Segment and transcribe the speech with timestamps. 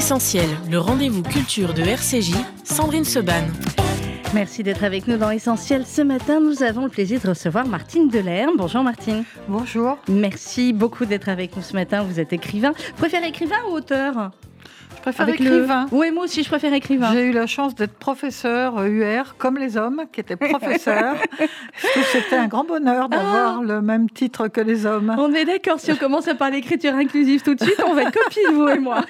[0.00, 2.32] Essentiel, le rendez-vous culture de RCJ,
[2.64, 3.44] Sandrine Seban.
[4.32, 5.84] Merci d'être avec nous dans Essentiel.
[5.86, 8.52] Ce matin, nous avons le plaisir de recevoir Martine Delerme.
[8.56, 9.24] Bonjour Martine.
[9.46, 9.98] Bonjour.
[10.08, 12.02] Merci beaucoup d'être avec nous ce matin.
[12.02, 12.70] Vous êtes écrivain.
[12.70, 14.30] Vous préférez écrivain ou auteur?
[14.96, 15.86] Je préfère écrivain.
[15.92, 17.12] Oui, moi aussi, je préfère écrivain.
[17.12, 21.16] J'ai eu la chance d'être professeur UR, comme les hommes qui étaient professeurs.
[22.12, 23.64] C'était un grand bonheur d'avoir ah.
[23.64, 25.14] le même titre que les hommes.
[25.18, 28.02] On est d'accord, si on commence à parler d'écriture inclusive tout de suite, on va
[28.02, 29.04] être copines, vous et moi.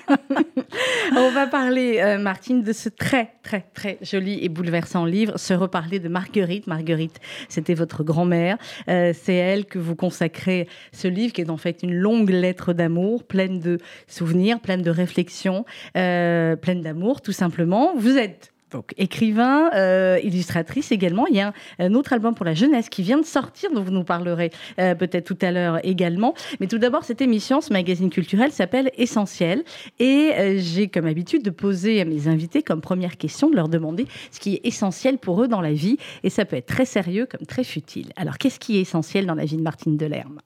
[1.16, 5.54] on va parler, euh, Martine, de ce très, très, très joli et bouleversant livre, Se
[5.54, 6.66] reparler de Marguerite.
[6.66, 8.58] Marguerite, c'était votre grand-mère.
[8.88, 12.72] Euh, c'est elle que vous consacrez ce livre, qui est en fait une longue lettre
[12.72, 15.64] d'amour, pleine de souvenirs, pleine de réflexions.
[15.96, 17.92] Euh, pleine d'amour, tout simplement.
[17.96, 21.26] Vous êtes donc écrivain, euh, illustratrice également.
[21.26, 23.90] Il y a un, autre album pour la jeunesse qui vient de sortir, dont vous
[23.90, 26.34] nous parlerez euh, peut-être tout à l'heure également.
[26.60, 29.64] Mais tout d'abord, cette émission, ce magazine culturel s'appelle Essentiel.
[29.98, 34.06] Et j'ai comme habitude de poser à mes invités comme première question, de leur demander
[34.30, 35.96] ce qui est essentiel pour eux dans la vie.
[36.22, 38.12] Et ça peut être très sérieux comme très futile.
[38.14, 40.38] Alors, qu'est-ce qui est essentiel dans la vie de Martine Delerme?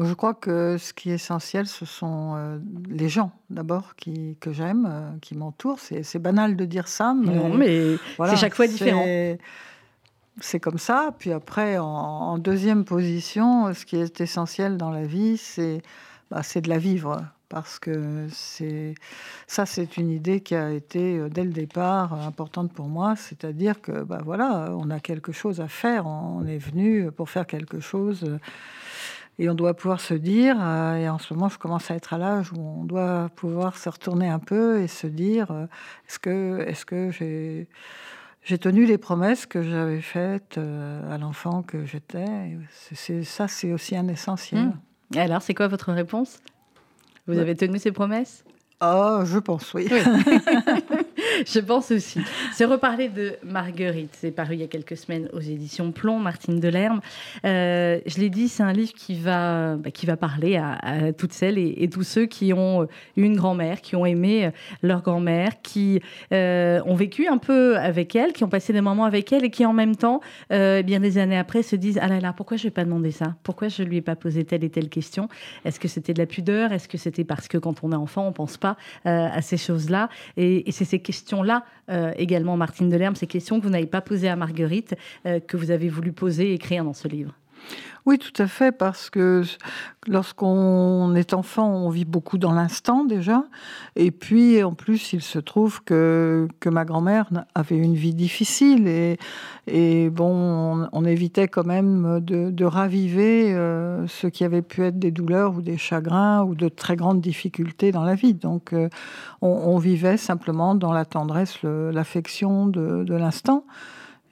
[0.00, 4.52] Je crois que ce qui est essentiel, ce sont euh, les gens, d'abord, qui, que
[4.52, 5.78] j'aime, euh, qui m'entourent.
[5.80, 9.04] C'est banal de dire ça, mais, non, mais c'est chaque fois différent.
[10.40, 11.14] C'est comme ça.
[11.18, 15.82] Puis après, en, deuxième position, ce qui est essentiel dans la vie, c'est
[16.30, 17.20] bah, de la vivre.
[17.50, 18.28] Parce que
[19.46, 23.14] ça, c'est une idée qui a été dès le départ importante pour moi.
[23.14, 26.06] C'est-à-dire que, bah, voilà, on a quelque chose à faire.
[26.06, 28.38] On est venu pour faire quelque chose
[29.38, 32.12] et on doit pouvoir se dire, euh, et en ce moment je commence à être
[32.12, 35.66] à l'âge où on doit pouvoir se retourner un peu et se dire, euh,
[36.08, 37.68] est-ce que, est-ce que j'ai,
[38.42, 42.58] j'ai tenu les promesses que j'avais faites euh, à l'enfant que j'étais?
[42.70, 44.72] C'est, Ça, c'est aussi un essentiel.
[45.14, 45.18] Mmh.
[45.18, 46.40] Alors, c'est quoi votre réponse?
[47.26, 48.44] Vous avez tenu ces promesses?
[48.80, 49.88] Oh, je pense, oui.
[51.46, 52.20] je pense aussi.
[52.54, 56.60] Se reparler de Marguerite, c'est paru il y a quelques semaines aux éditions Plomb, Martine
[56.60, 57.00] Delerme.
[57.44, 61.32] Euh, je l'ai dit, c'est un livre qui va, bah, qui va parler à, toutes
[61.32, 62.84] celles et, tous ceux qui ont
[63.16, 64.50] eu une grand-mère, qui ont aimé
[64.82, 66.00] leur grand-mère, qui
[66.32, 69.50] euh, ont vécu un peu avec elle, qui ont passé des moments avec elle et
[69.50, 70.20] qui en même temps,
[70.52, 73.10] euh, bien des années après, se disent Ah là là, pourquoi je n'ai pas demandé
[73.10, 73.34] ça?
[73.42, 75.28] Pourquoi je ne lui ai pas posé telle et telle question?
[75.64, 76.72] Est-ce que c'était de la pudeur?
[76.72, 78.76] Est-ce que c'était parce que quand on est enfant, on pense pas
[79.06, 80.08] euh, à ces choses-là?
[80.36, 84.28] Et, c'est ces questions-là euh, également, Martine Delerme, ces questions que vous n'avez pas posées
[84.28, 84.94] à Marguerite,
[85.26, 87.34] euh, que vous avez voulu poser et écrire dans ce livre.
[88.04, 89.44] Oui, tout à fait, parce que
[90.08, 93.44] lorsqu'on est enfant, on vit beaucoup dans l'instant déjà.
[93.94, 98.88] Et puis, en plus, il se trouve que, que ma grand-mère avait une vie difficile.
[98.88, 99.18] Et,
[99.68, 105.12] et bon, on, évitait quand même de, raviver euh, ce qui avait pu être des
[105.12, 108.34] douleurs ou des chagrins ou de très grandes difficultés dans la vie.
[108.34, 108.88] Donc, euh,
[109.42, 113.64] on, vivait simplement dans la tendresse, l'affection de l'instant.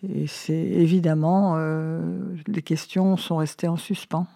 [0.08, 2.00] Et c'est évidemment, euh,
[2.46, 4.26] les questions sont restées en suspens.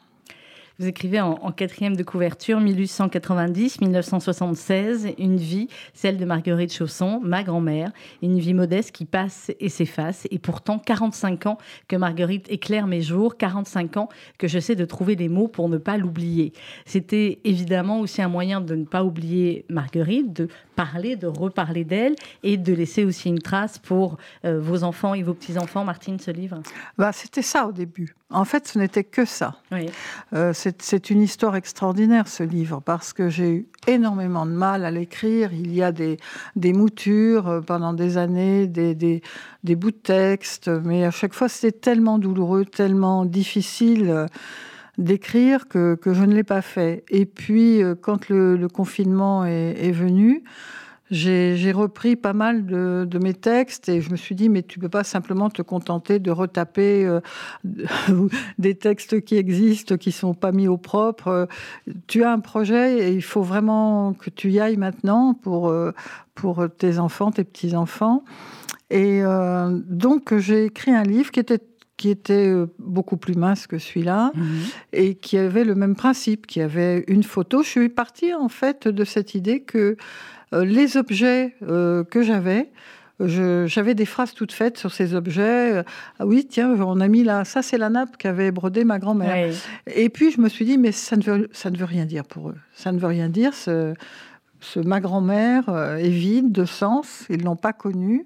[0.80, 7.92] Vous écrivez en, quatrième de couverture, 1890-1976, une vie, celle de Marguerite Chausson, ma grand-mère,
[8.22, 13.02] une vie modeste qui passe et s'efface, et pourtant 45 ans que Marguerite éclaire mes
[13.02, 16.52] jours, 45 ans que je sais de trouver des mots pour ne pas l'oublier.
[16.86, 22.16] C'était évidemment aussi un moyen de ne pas oublier Marguerite, de parler, de reparler d'elle,
[22.42, 26.32] et de laisser aussi une trace pour euh, vos enfants et vos petits-enfants, Martine, ce
[26.32, 26.60] livre?
[26.98, 28.16] Bah, C'était ça au début.
[28.30, 29.54] En fait, ce n'était que ça.
[30.32, 34.90] Euh, c'est une histoire extraordinaire, ce livre, parce que j'ai eu énormément de mal à
[34.90, 35.52] l'écrire.
[35.52, 36.18] Il y a des,
[36.72, 39.22] moutures euh, pendant des années, des,
[39.64, 44.26] bouts de texte, mais à chaque fois, c'était tellement douloureux, tellement difficile euh,
[44.98, 47.04] d'écrire que, je ne l'ai pas fait.
[47.08, 50.44] Et puis, quand le, confinement est venu,
[51.14, 54.80] j'ai repris pas mal de, de, mes textes et je me suis dit, mais tu
[54.80, 57.20] peux pas simplement te contenter de retaper euh,
[58.58, 61.46] des textes qui existent, qui sont pas mis au propre.
[62.08, 65.92] Tu as un projet et il faut vraiment que tu y ailles maintenant pour, euh,
[66.34, 68.24] pour tes enfants, tes petits-enfants.
[68.90, 71.60] Et euh, donc, j'ai écrit un livre qui était
[71.96, 74.42] qui était beaucoup plus mince que celui-là mmh
[74.94, 77.62] et qui avait le même principe, qui avait une photo.
[77.62, 79.96] Je suis partie en fait de cette idée que
[80.62, 82.70] les objets euh, que j'avais,
[83.20, 85.82] j'avais des phrases toutes faites sur ces objets.
[86.18, 89.54] Ah oui, tiens, on a mis là, ça c'est la nappe qu'avait brodée ma grand-mère.
[89.86, 92.24] Et puis je me suis dit, mais ça ne, veut, ça ne veut rien dire
[92.24, 92.56] pour eux.
[92.74, 93.54] Ça ne veut rien dire.
[93.54, 93.94] Ce,
[94.60, 97.24] ce ma grand-mère euh, est vide de sens.
[97.30, 98.24] Ils l'ont pas connue.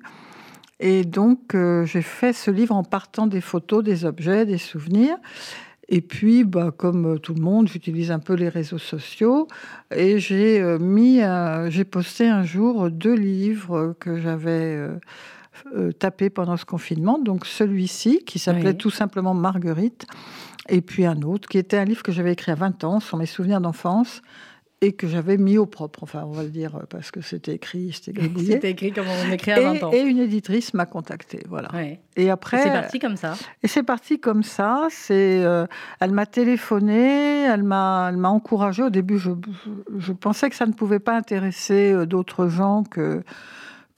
[0.80, 1.54] Et donc
[1.84, 5.16] j'ai fait ce livre en partant des photos, des objets, des souvenirs.
[5.88, 9.49] Et puis, bah, comme tout le monde, j'utilise un peu les réseaux sociaux
[9.94, 11.20] et j'ai mis,
[11.69, 14.79] j'ai posté un jour deux livres que j'avais
[15.99, 17.19] tapés pendant ce confinement.
[17.19, 20.06] Donc celui-ci qui s'appelait tout simplement Marguerite
[20.69, 23.17] et puis un autre qui était un livre que j'avais écrit à 20 ans sur
[23.17, 24.20] mes souvenirs d'enfance
[24.80, 27.92] et que j'avais mis au propre, enfin on va le dire parce que c'était écrit,
[27.92, 28.52] c'était gribouillé.
[28.54, 29.92] c'était écrit comme on écrit à 20 ans.
[29.92, 31.69] Et une éditrice m'a contacté, voilà.
[32.16, 33.34] Et après, c'est parti comme ça.
[33.62, 34.86] Et c'est parti comme ça.
[34.90, 35.66] C'est, euh,
[36.00, 38.82] elle m'a téléphoné, elle m'a, elle m'a encouragé.
[38.82, 39.30] Au début, je,
[39.98, 43.22] je, pensais que ça ne pouvait pas intéresser euh, d'autres gens que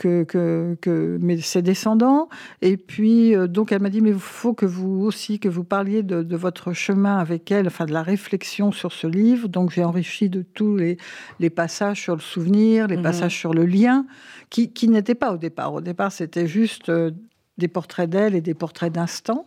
[0.01, 2.29] que, que, ses descendants.
[2.63, 5.65] Et puis, euh, donc, elle m'a dit, mais il faut que vous aussi, que vous
[5.65, 9.49] parliez de, votre chemin avec elle, enfin, de la réflexion sur ce livre.
[9.49, 10.97] Donc, j'ai enrichi de tous les,
[11.39, 13.03] les, passages sur le souvenir, les mhm.
[13.03, 14.07] passages sur le lien,
[14.49, 15.75] qui, qui n'étaient pas au départ.
[15.75, 17.11] Au départ, c'était juste euh,
[17.59, 19.47] des portraits d'elle et des portraits d'instant.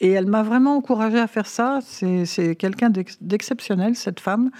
[0.00, 1.80] Et elle m'a vraiment encouragée à faire ça.
[1.82, 4.50] C'est quelqu'un d'exceptionnel, cette femme.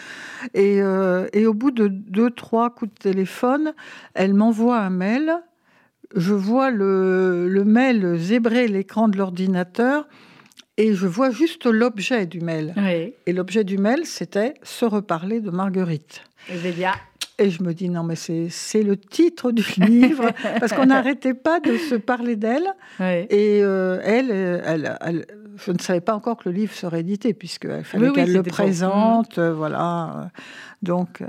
[0.54, 3.72] Et, euh, et, au bout de deux, trois coups de téléphone,
[4.14, 5.32] elle m'envoie un mail.
[6.14, 10.08] Je vois le, le mail zébrer l'écran de l'ordinateur
[10.76, 12.74] et je vois juste l'objet du mail.
[13.26, 16.22] Et l'objet du mail, c'était se reparler de Marguerite.
[16.48, 16.56] Et
[17.40, 21.58] et je me dis, non, mais c'est le titre du livre, parce qu'on n'arrêtait pas
[21.60, 22.66] de se parler d'elle.
[23.00, 25.26] Et euh, elle, elle,
[25.56, 29.38] je ne savais pas encore que le livre serait édité, puisqu'il fallait qu'elle le présente.
[29.38, 30.30] Euh, voilà.
[30.82, 31.22] Donc.
[31.22, 31.26] Euh,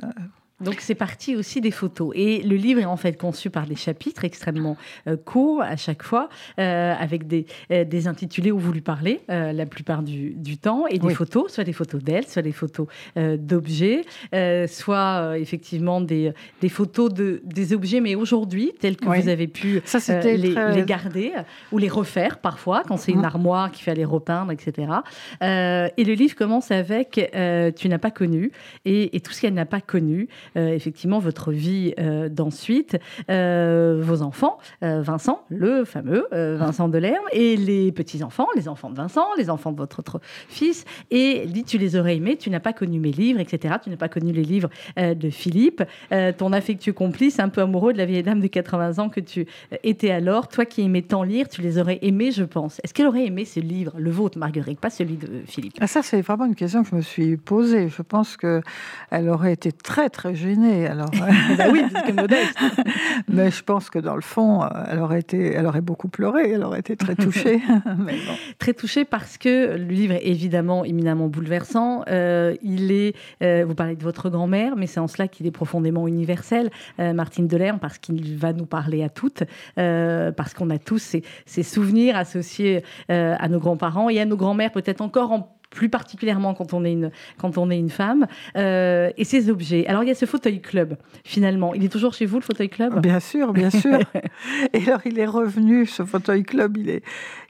[0.62, 2.12] donc c'est parti aussi des photos.
[2.16, 4.78] Et le livre est en fait conçu par des chapitres extrêmement
[5.08, 6.30] euh, courts à chaque fois,
[6.60, 10.86] euh, avec des, euh, des, intitulés où vous lui parlez la plupart du, du, temps,
[10.88, 14.04] et des photos, soit des photos d'elle, soit des photos d'objets,
[14.68, 19.82] soit effectivement des, des photos de, des objets, mais aujourd'hui, tels que vous avez pu
[20.10, 21.32] les, les, garder
[21.72, 23.26] ou les refaire parfois, quand c'est une mmh.
[23.26, 24.88] armoire qui fait les repeindre, etc.
[25.42, 27.32] et le livre commence avec
[27.78, 28.52] Tu n'as pas connu,
[28.86, 30.28] et, et tout ce qu'elle n'a pas connu.
[30.58, 32.98] Euh, effectivement votre vie euh, d'ensuite,
[33.30, 39.26] euh, vos enfants, Vincent, le fameux Vincent Delerme, et les petits-enfants, les enfants de Vincent,
[39.38, 43.00] les enfants de votre fils, et dit tu les aurais aimés, tu n'as pas connu
[43.00, 43.76] mes livres, etc.
[43.84, 45.84] Tu n'as pas connu les livres de Philippe,
[46.38, 49.46] ton affectueux complice, un peu amoureux de la vieille dame de 80 ans que tu
[49.84, 52.80] étais alors, toi qui aimais tant lire, tu les aurais aimés, je pense.
[52.84, 55.78] Est-ce qu'elle aurait aimé ce livre, le vôtre, Marguerite, pas celui de Philippe?
[55.80, 57.90] Ah, Ça, c'est vraiment une question que je me suis posée.
[57.90, 60.88] Je pense qu'elle aurait été très, très gênée.
[60.88, 61.10] Alors,
[61.58, 62.58] bah oui, que modeste.
[63.28, 66.64] mais je pense que dans le fond, elle aurait été, elle aurait beaucoup pleuré, elle
[66.64, 67.62] aurait été très touchée.
[68.60, 72.04] Très touchée parce que le livre est évidemment éminemment bouleversant.
[72.08, 75.52] Euh, il est, euh, vous parlez de votre grand-mère, mais c'est en cela qu'il est
[75.52, 79.44] profondément universel, euh, Martine Delerme, parce qu'il va nous parler à toutes,
[79.76, 84.72] parce qu'on a tous ces, ces souvenirs associés à nos grands-parents et à nos grands-mères,
[84.72, 88.28] peut-être encore en plus particulièrement quand on est une, quand on est une femme,
[88.58, 89.88] euh, et ces objets.
[89.88, 91.74] Alors il y a ce fauteuil club, finalement.
[91.74, 93.02] Il est toujours chez vous, le fauteuil club?
[93.02, 94.00] Bien sûr, bien sûr.
[94.74, 97.04] et alors il est revenu, ce fauteuil club, il est,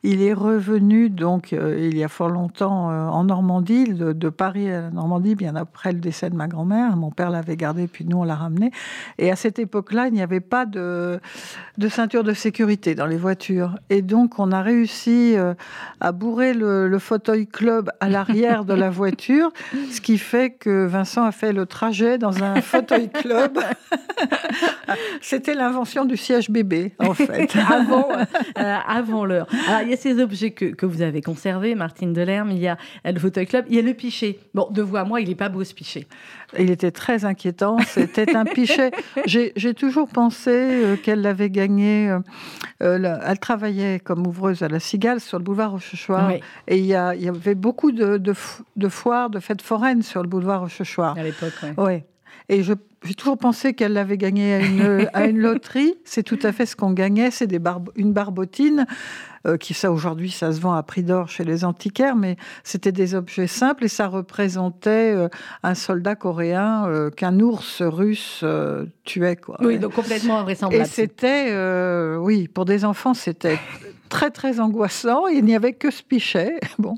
[0.03, 4.71] il est revenu donc euh, il y a fort longtemps euh, en Normandie, de, Paris
[4.71, 6.95] à la Normandie, bien après le décès de ma grand-mère.
[6.95, 8.71] Mon père l'avait gardé, puis nous on l'a ramené.
[9.17, 11.19] Et à cette époque-là, il n'y avait pas de,
[11.79, 13.77] de ceinture de sécurité dans les voitures.
[13.89, 15.35] Et donc on a réussi
[15.99, 19.51] à bourrer le, le fauteuil club à l'arrière de la voiture,
[19.91, 23.59] ce qui fait que Vincent a fait le trajet dans un fauteuil club.
[25.21, 27.55] C'était l'invention du siège bébé, en fait.
[27.69, 29.47] avant euh, avant l'heure.
[29.67, 32.67] Alors, il y a ces objets que, que vous avez conservés, Martine Delerme, il y
[32.67, 34.39] a le fauteuil club, il y a le pichet.
[34.53, 36.07] Bon, de vous à moi, il n'est pas beau ce pichet.
[36.59, 37.77] Il était très inquiétant.
[37.87, 38.91] C'était un pichet.
[39.25, 42.09] J'ai toujours pensé euh, qu'elle l'avait gagné.
[42.09, 42.19] Euh,
[42.79, 46.31] elle travaillait comme ouvreuse à la Cigale sur le boulevard Rochechouart.
[46.67, 48.33] Et il y, a, il y, avait beaucoup de,
[48.75, 51.17] de, foires, de fêtes foraines sur le boulevard Rochechouart.
[51.17, 51.69] À l'époque, oui.
[51.77, 52.05] Ouais.
[52.49, 52.75] Et j'ai
[53.15, 55.95] toujours pensé qu'elle l'avait gagné à une, à une loterie.
[56.03, 57.31] C'est tout à fait ce qu'on gagnait.
[57.31, 57.49] C'est
[57.95, 58.85] une barbotine.
[59.47, 62.91] Euh, qui ça aujourd'hui, ça se vend à prix d'or chez les antiquaires, mais c'était
[62.91, 65.29] des objets simples et ça représentait euh,
[65.63, 68.45] un soldat coréen euh, qu'un ours russe
[69.03, 69.37] tuait.
[69.37, 69.57] Quoi.
[69.61, 70.83] Oui, donc complètement invraisemblable.
[70.83, 71.55] Et c'était,
[72.17, 73.57] oui, pour des enfants, c'était
[74.11, 75.25] très très angoissant.
[75.27, 76.59] Il n'y avait que ce pichet.
[76.77, 76.95] Bon.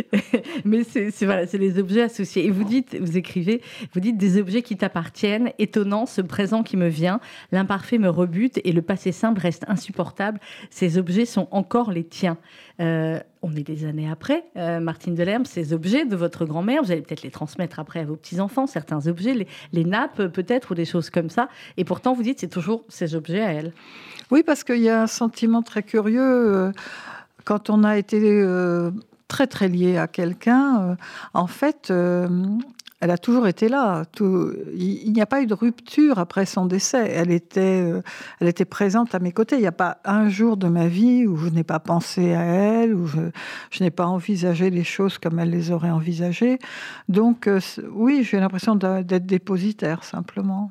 [0.64, 2.46] Mais c'est c'est les objets associés.
[2.46, 3.60] Et vous dites, vous écrivez,
[3.92, 5.52] vous dites des objets qui t'appartiennent.
[5.58, 7.20] Étonnant, ce présent qui me vient,
[7.50, 10.40] l'imparfait me rebute et le passé simple reste insupportable.
[10.70, 12.38] Ces objets sont encore les tiens.
[12.80, 16.90] Euh, on est des années après, euh, Martine Delerme, ces objets de votre grand-mère, vous
[16.90, 20.84] allez peut-être les transmettre après à vos petits-enfants, certains objets, les, nappes peut-être, ou des
[20.84, 21.48] choses comme ça.
[21.76, 23.72] Et pourtant, vous dites, c'est toujours ces objets à elle.
[24.30, 26.20] Oui, parce qu'il y a un sentiment très curieux.
[26.20, 26.72] Euh,
[27.44, 28.44] quand on a été
[29.28, 30.96] très très liée à quelqu'un,
[31.32, 31.90] en fait,
[33.00, 34.04] elle a toujours été là.
[34.20, 37.10] il n'y a pas eu de rupture après son décès.
[37.10, 38.02] Elle était, euh,
[38.40, 39.56] elle était présente à mes côtés.
[39.56, 42.42] Il n'y a pas un jour de ma vie où je n'ai pas pensé à
[42.42, 43.20] elle, où je,
[43.80, 46.58] n'ai pas envisagé les choses comme elle les aurait envisagées.
[47.08, 50.70] Donc, euh, oui, j'ai l'impression d'être dépositaire, simplement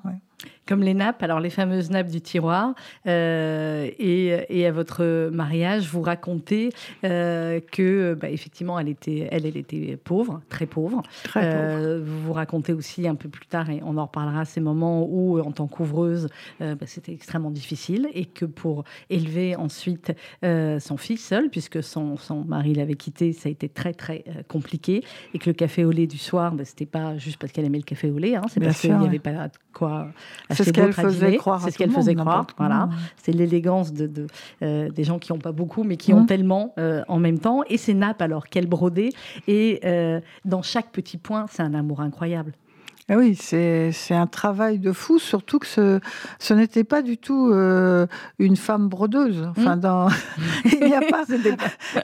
[0.69, 2.75] comme les nappes, alors les fameuses nappes du tiroir.
[3.07, 6.69] Euh, et, à votre mariage, vous racontez
[7.03, 11.01] euh, que, bah, effectivement, elle était, elle, elle était pauvre, très pauvre.
[11.37, 15.07] Euh, vous vous racontez aussi un peu plus tard, et on en reparlera, ces moments
[15.09, 16.27] où, en tant qu'ouvreuse,
[16.59, 22.43] bah, c'était extrêmement difficile et que pour élever ensuite son fils seul, puisque son, son
[22.43, 25.03] mari l'avait quitté, ça a été très, très compliqué.
[25.33, 27.79] Et que le café au lait du soir, bah, c'était pas juste parce qu'elle aimait
[27.79, 30.09] le café au lait, hein, c'est parce qu'il n'y avait pas quoi
[30.63, 31.61] c'est ce qu'elle faisait croire.
[31.63, 32.47] C'est ce qu'elle faisait croire.
[32.57, 32.89] Voilà.
[33.17, 34.27] C'est l'élégance de,
[34.61, 36.27] euh, des gens qui n'ont pas beaucoup, mais qui ont mmh.
[36.27, 37.63] tellement euh, en même temps.
[37.69, 39.09] Et ces nappes, alors, qu'elle brodait.
[39.47, 42.53] Et euh, dans chaque petit point, c'est un amour incroyable.
[43.11, 45.99] Ah oui, c'est un travail de fou, surtout que ce,
[46.37, 47.51] ce n'était pas du tout
[48.37, 49.49] une femme brodeuse.
[49.57, 49.79] Enfin, mmh.
[49.79, 50.09] dans,
[50.65, 51.23] il n'y a pas.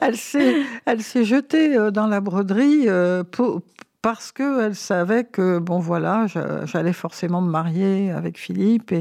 [0.02, 2.88] elle s'est jetée dans la broderie
[3.30, 3.62] pour,
[4.06, 6.26] parce qu'elle savait que, bon voilà,
[6.64, 8.94] j'allais forcément me marier avec Philippe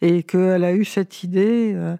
[0.00, 1.74] et, qu'elle a eu cette idée.
[1.74, 1.94] Euh,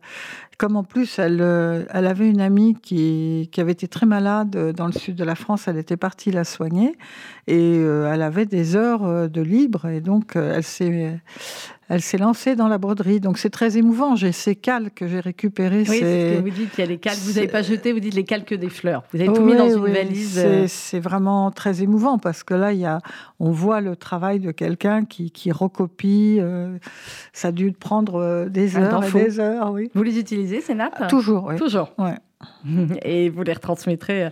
[0.57, 4.87] comme en plus, elle, euh, elle avait une amie qui, avait été très malade dans
[4.87, 6.97] le sud de la France, elle était partie la soigner
[7.47, 11.21] et euh, elle avait des heures de libre et donc elle s'est
[11.89, 13.21] elle s'est lancée dans la broderie.
[13.21, 14.17] Donc c'est très émouvant.
[14.17, 15.85] J'ai ces calques que j'ai récupérés.
[15.89, 16.71] Oui, c'est ce que vous dites.
[16.77, 17.19] Il y a les calques.
[17.19, 17.93] Vous n'avez pas jeté.
[17.93, 19.05] Vous dites les calques des fleurs.
[19.13, 20.41] Vous avez tout mis dans une valise.
[20.45, 20.65] Euh.
[20.69, 23.01] C'est vraiment très émouvant parce que là, il y a,
[23.39, 26.39] on voit le travail de quelqu'un qui, qui recopie.
[26.41, 26.77] Euh,
[27.33, 29.71] ça a dû prendre euh, des heures et des heures.
[29.73, 29.91] Oui.
[29.95, 31.09] Vous les utilisez ces nappes?
[31.09, 31.45] Toujours.
[31.47, 31.57] Oui.
[31.57, 31.93] Toujours.
[31.99, 32.17] Ouais.
[33.03, 34.31] et vous les retransmettrez.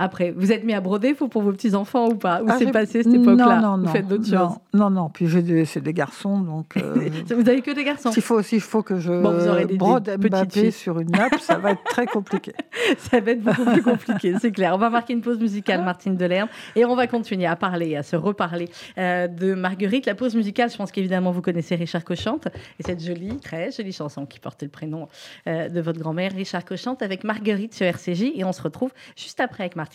[0.00, 2.42] Après, vous êtes mis à broder vous, pour vos petits-enfants ou pas?
[2.42, 3.60] Ou ah, c'est passé cette époque-là?
[3.60, 4.56] Non, non, Vous faites d'autres choses?
[4.72, 5.28] Non, non, puis
[5.66, 6.74] c'est des garçons, donc...
[6.78, 8.10] Euh, vous avez que des garçons.
[8.10, 11.38] S'il faut, il faut que je bon, vous aurez des, brode Mbappé sur une nappe,
[11.40, 12.54] ça va être très compliqué.
[12.98, 14.72] ça va être beaucoup plus compliqué, c'est clair.
[14.74, 18.02] On va marquer une pause musicale, Martine Delerme, et on va continuer à parler, à
[18.02, 20.06] se reparler euh, de Marguerite.
[20.06, 23.92] La pause musicale, je pense qu'évidemment, vous connaissez Richard Cochante, et cette jolie, très jolie
[23.92, 25.08] chanson qui portait le prénom
[25.46, 29.40] euh, de votre grand-mère, Richard Cochante, avec Marguerite sur RCJ, et on se retrouve juste
[29.40, 29.89] après avec Martine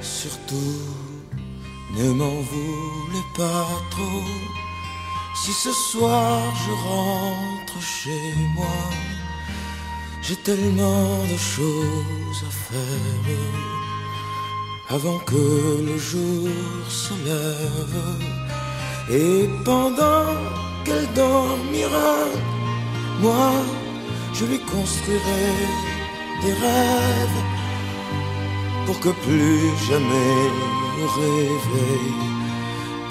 [0.00, 0.56] Surtout,
[1.96, 4.24] ne m'en voulez pas trop.
[5.34, 8.76] Si ce soir je rentre chez moi
[10.28, 13.38] j'ai tellement de choses à faire
[14.90, 15.44] avant que
[15.88, 16.50] le jour
[16.86, 18.00] se lève.
[19.10, 20.26] Et pendant
[20.84, 22.16] qu'elle dormira,
[23.22, 23.52] moi,
[24.34, 25.46] je lui construirai
[26.42, 27.42] des rêves
[28.84, 30.42] pour que plus jamais
[31.02, 32.12] au réveil,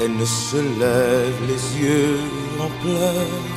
[0.01, 2.19] elle ne se lève les yeux
[2.59, 3.56] en pleurs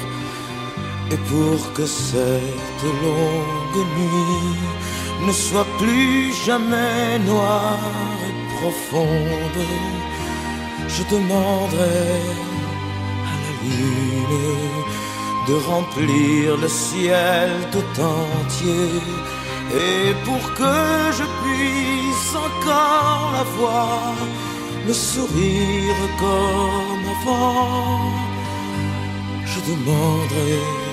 [1.13, 7.79] et pour que cette longue nuit ne soit plus jamais noire
[8.29, 9.67] et profonde,
[10.89, 12.11] je demanderai
[13.31, 14.61] à la lune
[15.49, 18.91] de remplir le ciel tout entier.
[19.73, 20.77] Et pour que
[21.19, 24.15] je puisse encore la voir,
[24.87, 28.01] me sourire comme avant,
[29.45, 30.90] je demanderai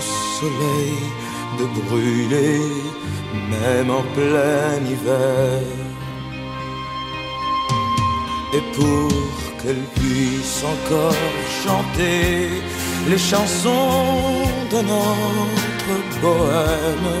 [0.00, 0.98] soleil
[1.58, 2.60] de brûler,
[3.50, 5.62] même en plein hiver.
[8.54, 9.10] Et pour
[9.60, 11.24] qu'elle puisse encore
[11.64, 12.48] chanter
[13.08, 17.12] les chansons de notre bohème,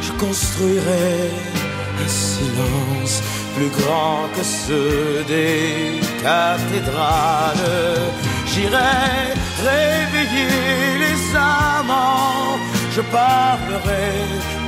[0.00, 1.30] je construirai
[2.04, 3.22] un silence
[3.56, 7.70] plus grand que ceux des cathédrales.
[8.46, 9.06] J'irai
[9.70, 12.58] réveiller les amants,
[12.94, 14.10] je parlerai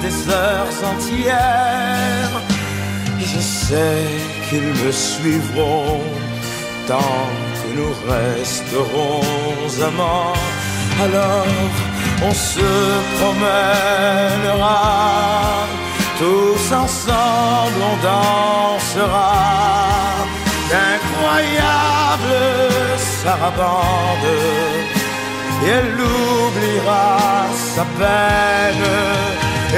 [0.03, 2.37] des heures entières.
[3.19, 4.07] Je sais
[4.49, 6.01] qu'ils me suivront
[6.87, 7.27] tant
[7.59, 9.23] que nous resterons
[9.89, 10.35] amants.
[11.05, 11.47] Alors
[12.23, 12.71] on se
[13.17, 14.77] promènera,
[16.21, 19.33] tous ensemble on dansera.
[20.71, 22.39] D'incroyables
[23.23, 24.37] sarabandes
[25.65, 27.09] et elle oubliera
[27.75, 28.89] sa peine.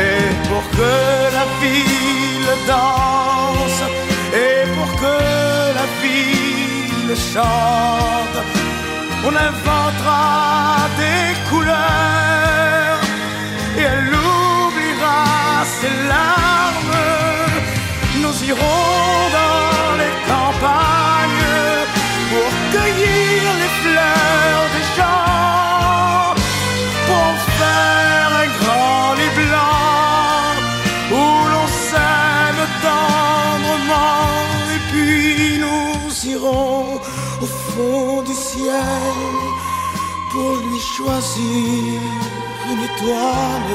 [0.07, 0.95] Et pour que
[1.39, 3.83] la ville danse,
[4.45, 5.17] et pour que
[5.79, 8.39] la ville chante,
[9.27, 10.25] on inventera
[11.03, 13.02] des couleurs,
[15.83, 16.99] ses larmes.
[18.23, 21.49] Nous irons dans les campagnes
[22.31, 26.35] pour cueillir les fleurs des champs,
[27.09, 30.55] pour faire un grand lit blanc
[31.19, 34.31] où l'on s'aime tendrement,
[34.75, 35.97] et puis nous
[36.35, 36.85] irons
[37.45, 39.33] au fond du ciel
[40.31, 42.01] pour lui choisir
[42.71, 43.75] une étoile,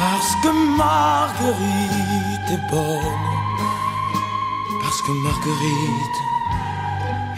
[0.00, 0.50] parce que
[0.82, 3.28] Marguerite est bonne,
[4.82, 6.18] parce que Marguerite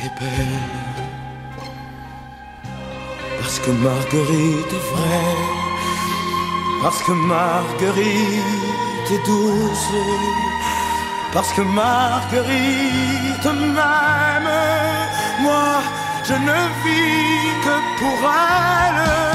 [0.05, 0.83] est belle.
[3.41, 5.43] Parce que Marguerite est vraie,
[6.83, 9.95] parce que Marguerite est douce,
[11.33, 14.53] parce que Marguerite m'aime.
[15.45, 15.69] Moi,
[16.29, 19.32] je ne vis que pour elle.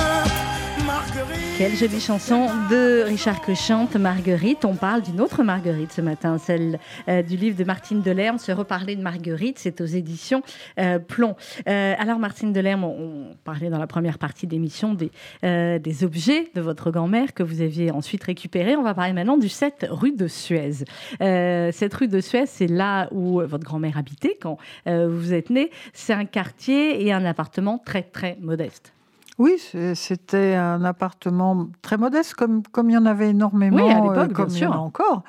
[1.57, 4.63] Quelle jolie chanson de Richard Cochante, Marguerite.
[4.63, 8.51] On parle d'une autre Marguerite ce matin, celle euh, du livre de Martine Delerme, Se
[8.51, 10.43] reparler de Marguerite, c'est aux éditions
[10.79, 11.35] euh, Plomb.
[11.67, 15.09] Euh, alors Martine Delerme, on, parlait dans la première partie d'émission des,
[15.41, 18.75] des objets de votre grand-mère que vous aviez ensuite récupérés.
[18.75, 20.85] On va parler maintenant du 7 rue de Suez.
[21.19, 25.71] cette rue de Suez, c'est là où votre grand-mère habitait quand vous êtes né.
[25.93, 28.93] C'est un quartier et un appartement très très modeste.
[29.37, 29.61] Oui,
[29.93, 34.09] c'était un appartement très modeste, comme, comme il y en avait énormément, oui, à euh,
[34.09, 34.81] l'époque, comme bien sûr.
[34.81, 35.23] encore.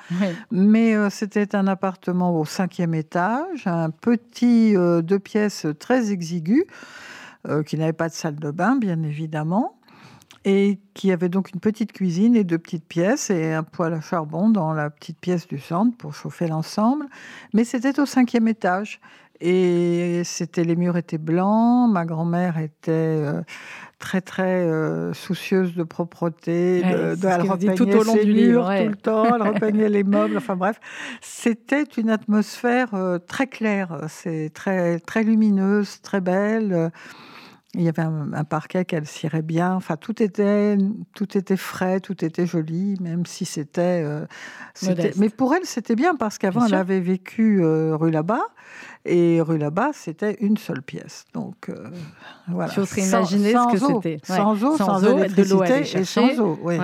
[0.51, 6.65] Mais euh, c'était un appartement au cinquième étage, un petit euh, deux pièces très exigu,
[7.65, 9.79] qui n'avait pas de salle de bain, bien évidemment,
[10.43, 14.01] et qui avait donc une petite cuisine et deux petites pièces et un poêle à
[14.01, 17.05] charbon dans la petite pièce du centre pour chauffer l'ensemble.
[17.53, 18.99] Mais c'était au cinquième étage.
[19.41, 21.89] Et c'était les murs étaient blancs.
[21.91, 23.23] Ma grand-mère était
[23.99, 28.69] très très euh, soucieuse de propreté, de, elle repeignait tout au long ses du murs
[28.69, 30.79] livre, tout le temps, elle repeignait les meubles, enfin bref,
[31.21, 36.91] c'était une atmosphère euh, très claire, c'est très très lumineuse, très belle.
[37.75, 39.75] Il y avait un, parquet qu'elle cirait bien.
[39.75, 40.75] Enfin, tout était,
[41.13, 44.01] tout était frais, tout était joli, même si c'était.
[44.03, 44.25] Euh,
[45.17, 48.41] mais pour elle, c'était bien parce qu'avant, elle avait vécu rue là-bas.
[49.05, 51.25] Et rue là-bas, c'était une seule pièce.
[51.33, 51.73] Donc, euh,
[52.49, 52.71] voilà.
[52.73, 54.17] J'ose imaginer ce que c'était.
[54.23, 56.59] Sans eau, sans, eau, de l'eau et sans eau.
[56.61, 56.75] Oui.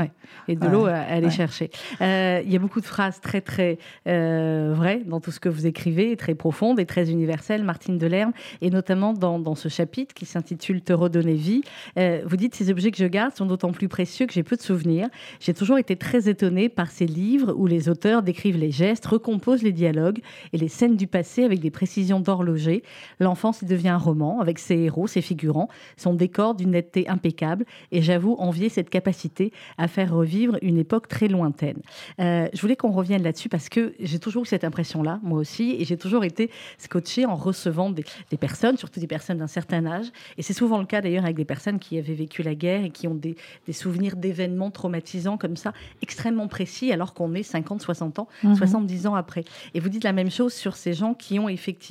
[0.48, 1.72] Et de l'eau à aller chercher.
[2.02, 5.50] Euh, il y a beaucoup de phrases très, très euh, vraies dans tout ce que
[5.50, 10.14] vous écrivez, très profondes et très universelles, Martine Delerme, et notamment dans, dans ce chapitre
[10.14, 11.64] qui s'intitule Te redonner vie.
[11.98, 14.62] vous dites Ces objets que je garde sont d'autant plus précieux que j'ai peu de
[14.62, 15.10] souvenirs.
[15.42, 19.64] J'ai toujours été très étonnée par ces livres où les auteurs décrivent les gestes, recomposent
[19.64, 20.20] les dialogues
[20.54, 22.84] et les scènes du passé avec des précisions d'horloger.
[23.20, 27.66] L'enfance devient un roman avec ses héros, ses figurants, son décor d'une netteté impeccable.
[27.92, 31.78] Et j'avoue envier cette capacité à faire revivre une époque très lointaine.
[32.20, 35.76] Euh, je voulais qu'on revienne là-dessus parce que j'ai toujours eu cette impression-là, moi aussi,
[35.80, 38.04] et j'ai toujours été scotché en recevant des,
[38.38, 40.08] personnes, surtout des personnes d'un certain âge.
[40.38, 42.90] Et c'est souvent le cas d'ailleurs avec des personnes qui avaient vécu la guerre et
[42.90, 43.36] qui ont des,
[43.72, 49.12] souvenirs d'événements traumatisants comme ça, extrêmement précis, alors qu'on est 50, 60 ans, 70 mhm.
[49.12, 49.44] ans après.
[49.74, 51.86] Et vous dites la même chose sur ces gens qui ont effectivement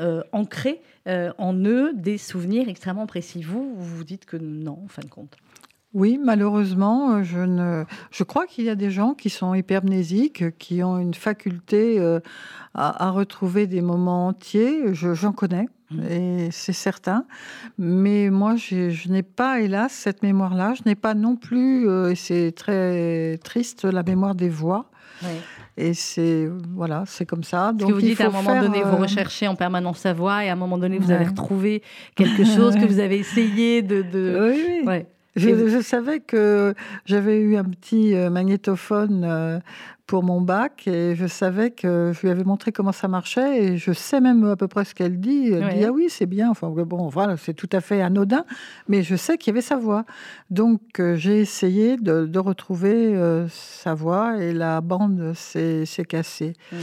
[0.00, 3.42] euh, ancré euh, en eux des souvenirs extrêmement précis.
[3.42, 5.36] Vous, vous vous dites que non, en fin de compte.
[5.94, 7.84] Oui, malheureusement, euh, je, ne...
[8.10, 11.98] je crois qu'il y a des gens qui sont hypermnésiques, qui ont une faculté
[12.74, 14.94] à, retrouver des moments entiers.
[14.94, 16.02] J'en connais, mmh.
[16.10, 17.24] et c'est certain.
[17.78, 20.74] Mais moi, je n'ai pas, hélas, cette mémoire-là.
[20.74, 24.90] Je n'ai pas non plus, et c'est très triste, la mémoire des voix.
[25.22, 25.28] Oui.
[25.80, 27.72] Et c'est voilà, c'est comme ça.
[27.72, 30.44] Donc, que vous dites à un moment donné, vous euh, recherchez en permanence sa voix,
[30.44, 31.82] et à un moment donné, vous avez retrouvé
[32.16, 34.02] quelque chose que vous avez essayé de.
[34.02, 34.52] de...
[34.58, 35.04] Oui, oui.
[35.36, 39.60] Je, savais que j'avais eu un petit euh, magnétophone euh,
[40.08, 43.76] pour mon bac et je savais que je lui avais montré comment ça marchait et
[43.76, 45.50] je sais même à peu près ce qu'elle dit.
[45.52, 46.50] Elle dit ah oui c'est bien.
[46.50, 48.46] Enfin bon voilà c'est tout à fait anodin,
[48.88, 50.06] mais je sais qu'il y avait sa voix.
[50.50, 56.54] Donc euh, j'ai essayé de, retrouver euh, sa voix et la bande s'est cassée.
[56.72, 56.76] Mmh.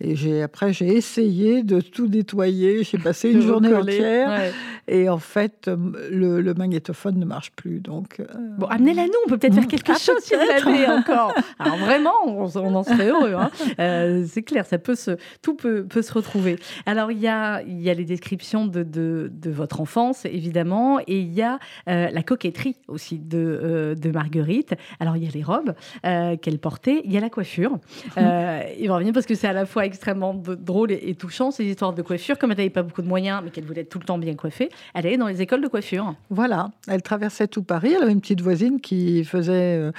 [0.00, 2.82] Et j'ai après j'ai essayé de tout nettoyer.
[2.82, 4.52] J'ai passé une journée entière
[4.88, 5.70] et en fait
[6.10, 7.78] le, magnétophone ne marche plus.
[7.78, 8.24] Donc euh,
[8.58, 9.12] bon amenez-la nous.
[9.24, 11.32] On peut peut-être faire quelque ah, chose si vous l'avez encore.
[11.60, 13.34] Alors vraiment on on en serait heureux.
[13.34, 13.50] Hein.
[13.78, 16.56] Euh, c'est clair, ça peut se, tout peut, peut se retrouver.
[16.86, 21.00] Alors, il y a, il y a les descriptions de, de, de votre enfance, évidemment,
[21.00, 21.58] et il y a
[21.88, 24.74] euh, la coquetterie aussi de, euh, de Marguerite.
[25.00, 27.78] Alors, il y a les robes qu'elle portait, il y a la coiffure.
[28.16, 31.92] il va revenir parce que c'est à la fois extrêmement drôle et, touchant, ces histoires
[31.92, 32.38] de coiffure.
[32.38, 34.34] Comme elle n'avait pas beaucoup de moyens, mais qu'elle voulait être tout le temps bien
[34.34, 36.14] coiffée, elle allait dans les écoles de coiffure.
[36.30, 37.92] Voilà, elle traversait tout Paris.
[37.96, 39.90] Elle avait une petite voisine qui faisait,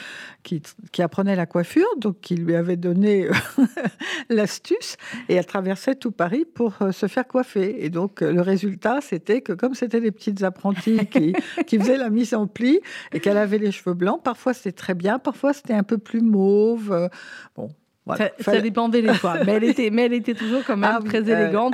[0.43, 3.27] qui, qui apprenait la coiffure, donc qui lui avait donné
[4.29, 4.97] l'astuce
[5.29, 7.83] et elle traversait tout Paris pour euh, se faire coiffer.
[7.83, 11.33] Et donc, euh, le résultat, c'était que comme c'était des petites apprenties qui,
[11.67, 12.79] qui faisaient la mise en pli
[13.11, 16.21] et qu'elle avait les cheveux blancs, parfois c'était très bien, parfois c'était un peu plus
[16.21, 16.91] mauve.
[16.91, 17.07] Euh,
[18.05, 21.03] bon, ça, dépendait des fois, mais elle était, mais elle était toujours quand même ah
[21.03, 21.73] très élégante.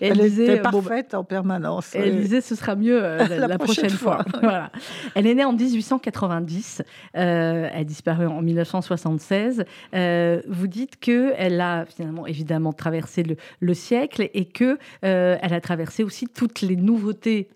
[0.00, 1.94] Elle, elle, était bah, parfaite en permanence.
[1.94, 4.24] Elle disait ce sera mieux euh, la, prochaine, fois.
[4.42, 4.70] voilà.
[5.14, 6.82] Elle est née en 1890.
[7.16, 9.64] Euh, elle a disparu en 1976.
[9.94, 13.22] Euh, vous dites que elle a finalement évidemment traversé
[13.60, 17.48] le, siècle et que elle a traversé aussi toutes les nouveautés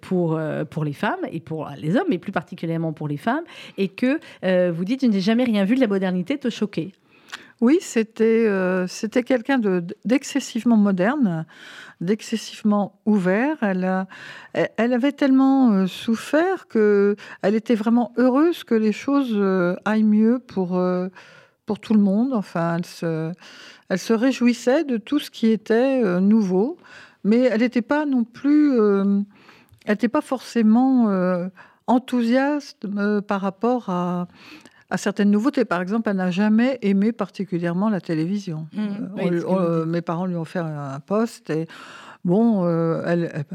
[0.00, 3.44] pour pour les femmes et pour les hommes, mais plus particulièrement pour les femmes.
[3.78, 4.18] Et que
[4.70, 6.92] vous dites je n'ai jamais rien vu de la modernité te choquer.
[7.62, 9.58] Oui, c'était euh, c'était quelqu'un
[10.04, 11.46] d'excessivement moderne,
[12.02, 13.56] d'excessivement ouvert.
[13.62, 14.06] Elle,
[14.52, 20.02] elle avait tellement euh, souffert que elle était vraiment heureuse que les choses euh, aillent
[20.02, 20.78] mieux pour
[21.64, 22.34] pour tout le monde.
[22.34, 23.32] Enfin, elle se
[23.88, 26.76] elle se réjouissait de tout ce qui était nouveau,
[27.24, 29.24] mais elle n'était pas non plus elle
[29.88, 31.10] n'était pas forcément
[31.86, 32.86] enthousiaste
[33.26, 34.28] par rapport à
[34.90, 35.64] à certaines nouveautés.
[35.64, 38.68] Par exemple, elle n'a jamais aimé particulièrement la télévision.
[38.72, 38.80] Mmh.
[39.18, 41.66] Euh, euh, mes parents lui ont fait un poste et
[42.26, 43.02] Bon, euh,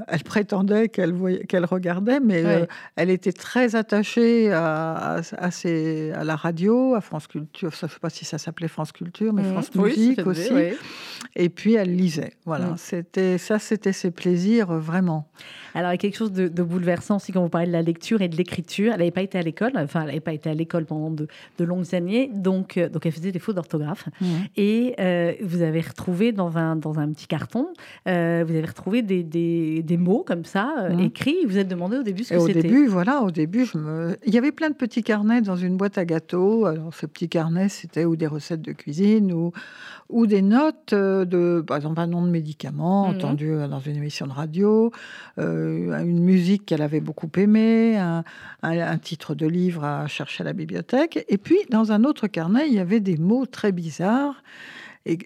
[0.08, 1.14] elle, prétendait qu'elle
[1.50, 7.72] qu'elle regardait, mais elle était très attachée à, à, la radio, à France Culture.
[7.78, 9.52] Je ne sais pas si ça s'appelait France Culture, mais mmh.
[9.52, 10.54] France Musique aussi.
[11.36, 12.32] Et puis elle lisait.
[12.46, 12.78] Voilà, mmh.
[12.78, 15.28] c'était ça, c'était ses plaisirs vraiment.
[15.74, 18.22] Alors, il y a quelque chose de, bouleversant aussi quand vous parlez de la lecture
[18.22, 18.94] et de l'écriture.
[18.94, 21.28] Elle n'avait pas été à l'école, enfin, elle n'avait pas été à l'école pendant de,
[21.64, 24.08] longues années, donc, euh, donc elle faisait des fautes d'orthographe.
[24.20, 24.26] Mmh.
[24.58, 27.68] Et euh, vous avez retrouvé dans un, dans un petit carton,
[28.08, 31.00] euh, vous avez retrouvé des, des, des mots comme ça, mmh.
[31.00, 31.46] écrits.
[31.46, 32.60] Vous êtes demandé au début ce que c'était.
[32.60, 34.18] Au début, voilà, au début, je me...
[34.26, 36.66] il y avait plein de petits carnets dans une boîte à gâteaux.
[36.66, 39.52] Alors, ce petit carnet, c'était ou des recettes de cuisine ou,
[40.10, 43.16] ou des notes de, par exemple, un nom de médicament mmh.
[43.16, 44.92] entendu dans une émission de radio.
[45.40, 50.54] Euh, une musique qu'elle avait beaucoup aimée, un, titre de livre à chercher à la
[50.54, 51.26] bibliothèque.
[51.30, 54.44] Et puis, dans un autre carnet, il y avait des mots très bizarres.
[55.06, 55.18] Et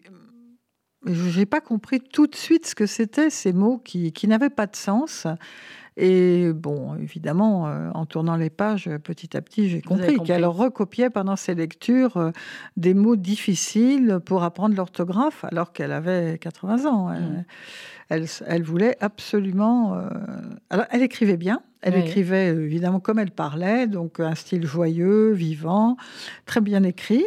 [1.05, 4.49] je n'ai pas compris tout de suite ce que c'était, ces mots qui, qui n'avaient
[4.49, 5.27] pas de sens.
[5.97, 11.09] Et bon, évidemment, euh, en tournant les pages, petit à petit, j'ai compris, qu'elle recopiait
[11.09, 12.31] pendant ses lectures euh,
[12.75, 17.09] des mots difficiles pour apprendre l'orthographe, alors qu'elle avait 80 ans.
[17.09, 17.45] Mmh.
[18.09, 19.95] Elle, elle, voulait absolument.
[19.95, 20.09] Euh,
[20.69, 21.61] alors, elle écrivait bien.
[21.81, 25.97] Elle écrivait évidemment comme elle parlait, donc un style joyeux, vivant,
[26.47, 27.23] très bien écrit.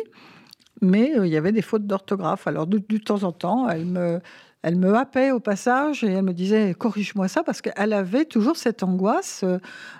[0.81, 2.47] Mais il y avait des fautes d'orthographe.
[2.47, 4.21] Alors, de, de, temps en temps, elle me,
[4.62, 8.57] elle me happait au passage et elle me disait corrige-moi ça parce qu'elle avait toujours
[8.57, 9.59] cette angoisse euh,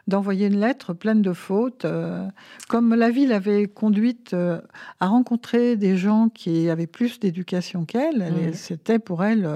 [0.09, 1.85] d'envoyer une lettre pleine de fautes.
[1.85, 2.27] Euh,
[2.69, 4.61] comme la vie l'avait conduite euh,
[4.99, 8.55] à rencontrer des gens qui avaient plus d'éducation qu'elle, mmh.
[8.55, 9.49] c'était pour elle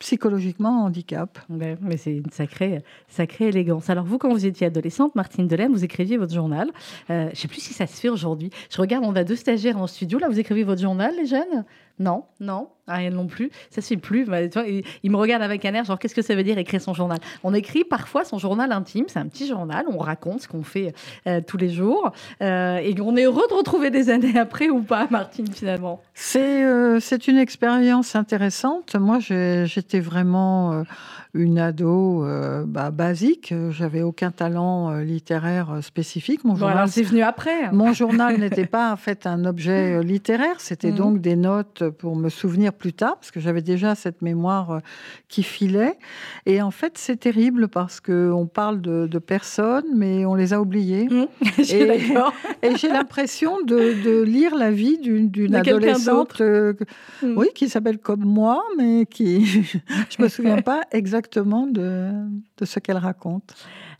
[0.00, 1.38] psychologiquement un handicap.
[1.48, 3.88] Mais, c'est une sacrée, sacrée élégance.
[3.88, 6.70] Alors vous, quand vous étiez adolescente, Martine Delem, vous écriviez votre journal.
[7.08, 8.50] je ne sais plus si ça se fait aujourd'hui.
[8.70, 10.18] Je regarde, on a deux stagiaires en studio.
[10.18, 11.64] Là, vous écrivez votre journal, les jeunes?
[12.00, 13.50] Non, non, rien non plus.
[13.70, 14.24] Ça se fait plus.
[14.24, 14.38] Bah,
[15.02, 17.18] il, me regarde avec un air genre qu'est-ce que ça veut dire écrire son journal?
[17.42, 19.04] On écrit parfois son journal intime.
[19.08, 19.84] C'est un petit journal.
[19.88, 20.94] On raconte ce qu'on fait
[21.26, 24.82] euh, tous les jours euh, et on est heureux de retrouver des années après ou
[24.82, 26.02] pas, Martine finalement.
[26.14, 28.94] C'est euh, c'est une expérience intéressante.
[28.96, 30.84] Moi, j'étais vraiment
[31.32, 32.24] une ado
[32.66, 33.54] bah, basique.
[33.70, 36.44] J'avais aucun talent littéraire spécifique.
[36.44, 37.70] Mon journal, c'est venu après.
[37.72, 40.56] Mon journal n'était pas en fait un objet littéraire.
[40.58, 40.96] C'était mhm.
[40.96, 44.80] donc des notes pour me souvenir plus tard, parce que j'avais déjà cette mémoire
[45.28, 45.98] qui filait.
[46.46, 50.60] Et en fait, c'est terrible parce que on parle de, personnes, mais on les a
[50.60, 51.08] oubliées.
[51.14, 51.28] Mhm.
[51.58, 52.12] et,
[52.62, 56.74] et j'ai l'impression de, lire la vie d'une adolescente, mhm.
[57.36, 59.44] oui, qui s'appelle comme moi, mais qui
[60.10, 62.10] je me souviens pas exactement de,
[62.58, 63.54] de ce qu'elle raconte.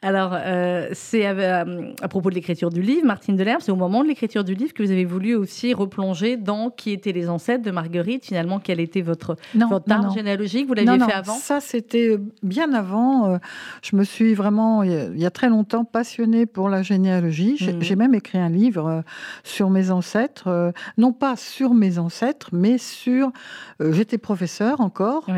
[0.04, 1.64] Alors, euh, c'est à,
[2.10, 4.82] propos de l'écriture du livre, Martine Delerme, c'est au moment de l'écriture du livre que
[4.82, 9.00] vous avez voulu aussi replonger dans qui étaient les ancêtres de Marguerite, finalement, quel était
[9.00, 13.38] votre, votre arbre généalogique Vous l'aviez fait avant Ça, c'était bien avant.
[13.82, 17.56] Je me suis vraiment, il y a très longtemps, passionnée pour la généalogie.
[17.56, 17.98] J'ai mmh.
[17.98, 19.04] même écrit un livre
[19.42, 23.32] sur mes ancêtres, non pas sur mes ancêtres, mais sur...
[23.80, 25.30] J'étais professeur encore,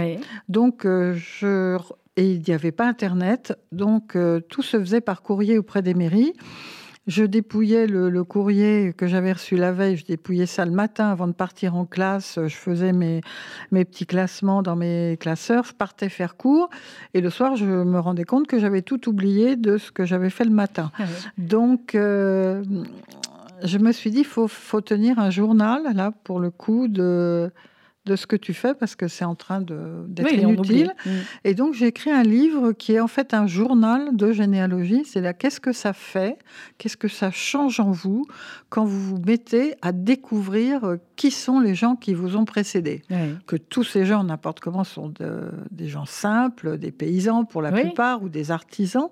[0.49, 1.79] donc je
[2.17, 5.95] et il n'y avait pas Internet, donc euh, tout se faisait par courrier auprès des
[5.95, 6.33] mairies.
[7.07, 11.29] Je dépouillais le, courrier que j'avais reçu la veille, je dépouillais ça le matin avant
[11.29, 12.37] de partir en classe.
[12.45, 13.21] Je faisais mes,
[13.71, 16.69] mes petits classements dans mes classeurs, je partais faire cours.
[17.15, 20.31] Et le soir, je me rendais compte que j'avais tout oublié de ce que j'avais
[20.31, 20.91] fait le matin.
[20.99, 21.05] Ah
[21.39, 22.65] donc, euh,
[23.63, 27.53] je me suis dit, il faut, faut tenir un journal, là, pour le coup, de
[28.07, 30.95] de ce que tu fais parce que c'est en train d'être inutile.
[31.05, 31.11] Mm.
[31.45, 35.05] Et donc j'ai écrit un livre qui est en fait un journal de généalogie.
[35.05, 36.39] C'est là qu'est-ce que ça fait,
[36.79, 38.27] qu'est-ce que ça change en vous
[38.71, 43.03] quand vous vous mettez à découvrir euh, qui sont les gens qui vous ont précédé.
[43.47, 45.13] Que tous ces gens, n'importe comment, sont
[45.71, 49.09] des gens simples, des paysans pour la plupart ou des artisans.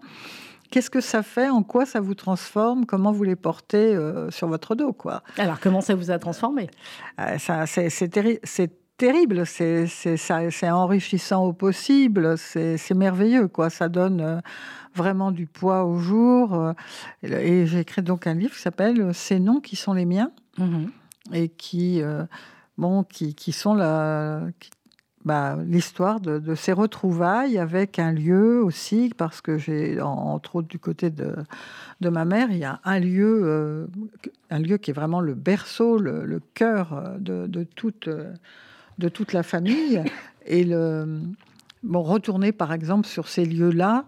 [0.70, 1.48] Qu'est-ce que ça fait?
[1.48, 2.84] En quoi ça vous transforme?
[2.84, 5.22] Comment vous les portez euh, sur votre dos quoi?
[5.38, 6.68] Alors, comment ça vous a transformé?
[7.20, 13.70] Euh, C'est terrible terrible, c'est enrichissant au possible, c'est merveilleux, quoi.
[13.70, 14.40] Ça donne euh,
[14.94, 16.54] vraiment du poids au jour.
[16.54, 16.72] Euh,
[17.22, 20.86] et j'ai écrit donc un livre qui s'appelle Ces noms qui sont les miens mmh
[21.32, 22.24] et qui, euh,
[22.76, 24.42] bon, qui, qui, sont la,
[25.24, 30.78] bah, l'histoire de, ces retrouvailles avec un lieu aussi, parce que j'ai, entre autres du
[30.78, 31.34] côté de,
[32.02, 33.88] de ma mère, il y a un lieu,
[34.50, 38.10] un lieu qui est vraiment le berceau, le, le cœur de, de toute
[38.98, 40.02] de toute la famille.
[40.46, 41.20] Et le,
[41.92, 44.04] retourner par exemple sur ces lieux-là,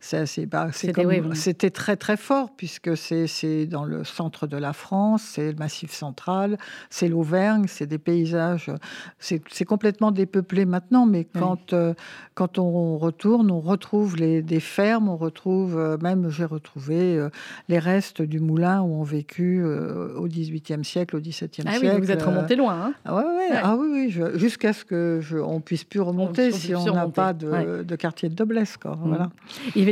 [0.00, 5.92] c'était très très fort puisque c'est dans le centre de la France, c'est le Massif
[5.92, 6.56] central,
[6.88, 8.70] c'est l'Auvergne, c'est des paysages,
[9.18, 11.94] c'est complètement dépeuplé maintenant, mais quand euh,
[12.34, 17.28] quand on retourne, on retrouve les, des fermes, on retrouve euh, même j'ai retrouvé euh,
[17.68, 21.96] les restes du moulin où on vécu au XVIIIe siècle, au XVIIe ah siècle.
[21.96, 22.86] Oui, vous êtes remonté loin.
[22.86, 26.74] Hein ah, ouais, ah oui, oui, jusqu'à ce que je, on puisse plus remonter si
[26.74, 28.92] on n'a pas de, de, quartier de noblesse, quoi.
[28.92, 29.08] Mmh.
[29.08, 29.30] Voilà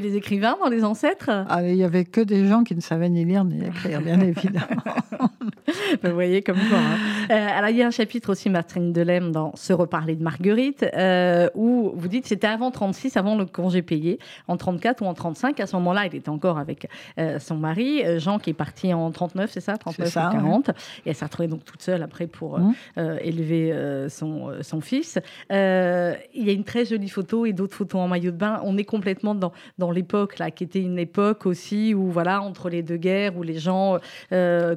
[0.01, 1.31] des écrivains dans les ancêtres?
[1.49, 4.21] Ah, Il y avait que des gens qui ne savaient ni lire ni écrire, bien
[4.21, 4.67] évidemment.
[6.03, 6.79] Vous voyez comme quoi.
[6.79, 6.97] Hein.
[7.31, 10.87] Euh, alors il y a un chapitre aussi, Martine Delem, dans Se reparler de Marguerite,
[10.95, 15.15] euh, où vous dites c'était avant 36, avant le congé payé, en 34 ou en
[15.15, 15.59] 35.
[15.61, 19.11] À ce moment-là, il était encore avec euh, son mari, Jean, qui est parti en
[19.11, 19.77] 39, c'est ça?
[19.77, 20.69] 39 ça, ou 40.
[20.69, 22.75] Et elle s'est retrouvée donc toute seule après pour mmh.
[23.21, 25.19] élever son, son fils.
[25.51, 25.57] il
[26.35, 28.61] y a une très jolie photo et d'autres photos en maillot de bain.
[28.65, 32.69] On est complètement dans, dans l'époque, là, qui était une époque aussi où, voilà, entre
[32.69, 33.99] les deux guerres, où les gens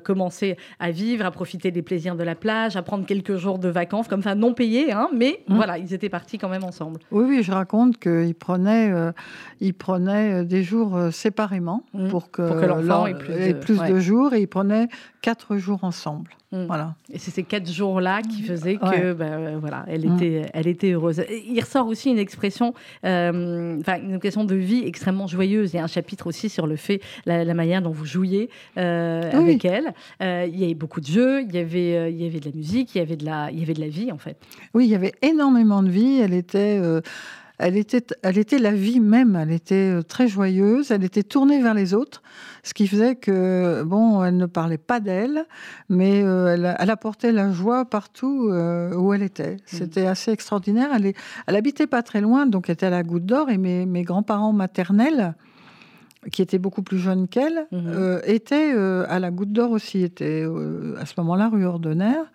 [0.03, 3.69] commençaient à vivre, à profiter des plaisirs de la plage, à prendre quelques jours de
[3.69, 5.55] vacances, comme ça, non payés, hein, mais mmh.
[5.55, 6.99] voilà, ils étaient partis quand même ensemble.
[7.11, 9.11] Oui, oui, je raconte qu'ils prenaient, euh,
[9.59, 12.07] ils prenaient euh, des jours euh, séparément mmh.
[12.09, 14.87] pour que, l'enfant ait plus, de, jours et ils prenaient
[15.21, 16.31] quatre jours ensemble.
[16.51, 16.65] Mmh.
[16.65, 16.95] Voilà.
[17.13, 21.23] Et c'est ces quatre jours-là qui faisaient que, ben, voilà, elle était, elle était heureuse.
[21.45, 25.73] Il ressort aussi une expression, enfin une question de vie extrêmement joyeuse.
[25.73, 29.63] Il y a un chapitre aussi sur le fait, la, manière dont vous jouiez avec
[29.63, 29.93] elle.
[30.21, 32.55] il y avait beaucoup de jeux, il y avait, euh, il y avait de la
[32.55, 34.37] musique, il y avait de la, il y avait de la vie en fait.
[34.73, 36.19] Oui, il y avait énormément de vie.
[36.19, 37.01] Elle était, euh,
[37.59, 39.35] elle était, elle était la vie même.
[39.35, 40.91] Elle était euh, très joyeuse.
[40.91, 42.23] Elle était tournée vers les autres,
[42.63, 45.45] ce qui faisait que bon, elle ne parlait pas d'elle,
[45.89, 49.55] mais elle, elle, apportait la joie partout où elle était.
[49.55, 49.59] Mm.
[49.65, 50.89] C'était assez extraordinaire.
[50.95, 51.17] Elle, est,
[51.47, 54.03] elle habitait pas très loin, donc elle était à la Goutte d'Or et mes, mes
[54.03, 55.35] grands-parents maternels
[56.31, 60.43] qui était beaucoup plus jeune qu'elle, euh, était euh, à la Goutte d'Or aussi, était
[60.43, 62.25] euh, à ce moment-là rue Ordonnaire,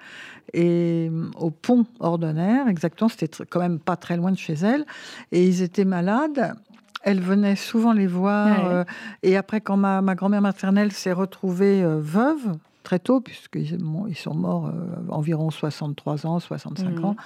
[0.52, 4.84] et au pont Ordonnaire, exactement, c'était quand même pas très loin de chez elle,
[5.32, 6.54] et ils étaient malades.
[7.02, 8.86] Elle venait souvent les voir,
[9.22, 13.78] et après, quand ma, ma grand-mère maternelle s'est retrouvée veuve, très tôt, puisqu'ils
[14.08, 14.72] ils sont morts
[15.10, 17.04] environ 63 ans, 65 mhm.
[17.04, 17.16] ans,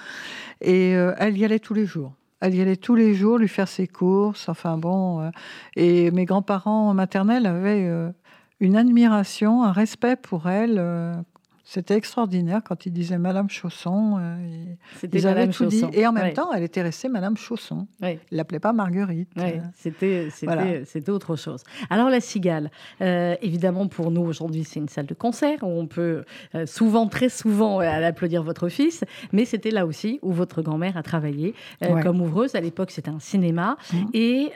[0.59, 2.13] et elle y allait tous les jours.
[2.41, 4.47] Elle y allait tous les jours lui faire ses courses.
[4.49, 5.21] Enfin bon.
[5.21, 5.29] Euh,
[5.75, 8.09] et mes grands-parents maternels avaient euh,
[8.59, 10.81] une admiration, un respect pour elle.
[11.69, 14.17] Euh, C'était extraordinaire quand il disait Madame Chausson.
[14.19, 14.65] Euh,
[14.97, 15.87] C'était Madame tout Chausson.
[15.87, 15.99] Dit.
[15.99, 17.87] Et en même temps, elle était restée Madame Chausson.
[18.01, 19.29] Il l'appelait pas Marguerite.
[19.75, 21.63] C'était c'était autre chose.
[21.89, 25.87] Alors la Cigale, euh, évidemment pour nous aujourd'hui c'est une salle de concert où on
[25.87, 26.23] peut
[26.55, 31.03] euh, souvent, très souvent, applaudir votre fils, mais c'était là aussi où votre grand-mère a
[31.03, 31.53] travaillé
[32.03, 32.55] comme ouvreuse.
[32.55, 33.97] À l'époque c'était un cinéma mmh.
[34.13, 34.51] et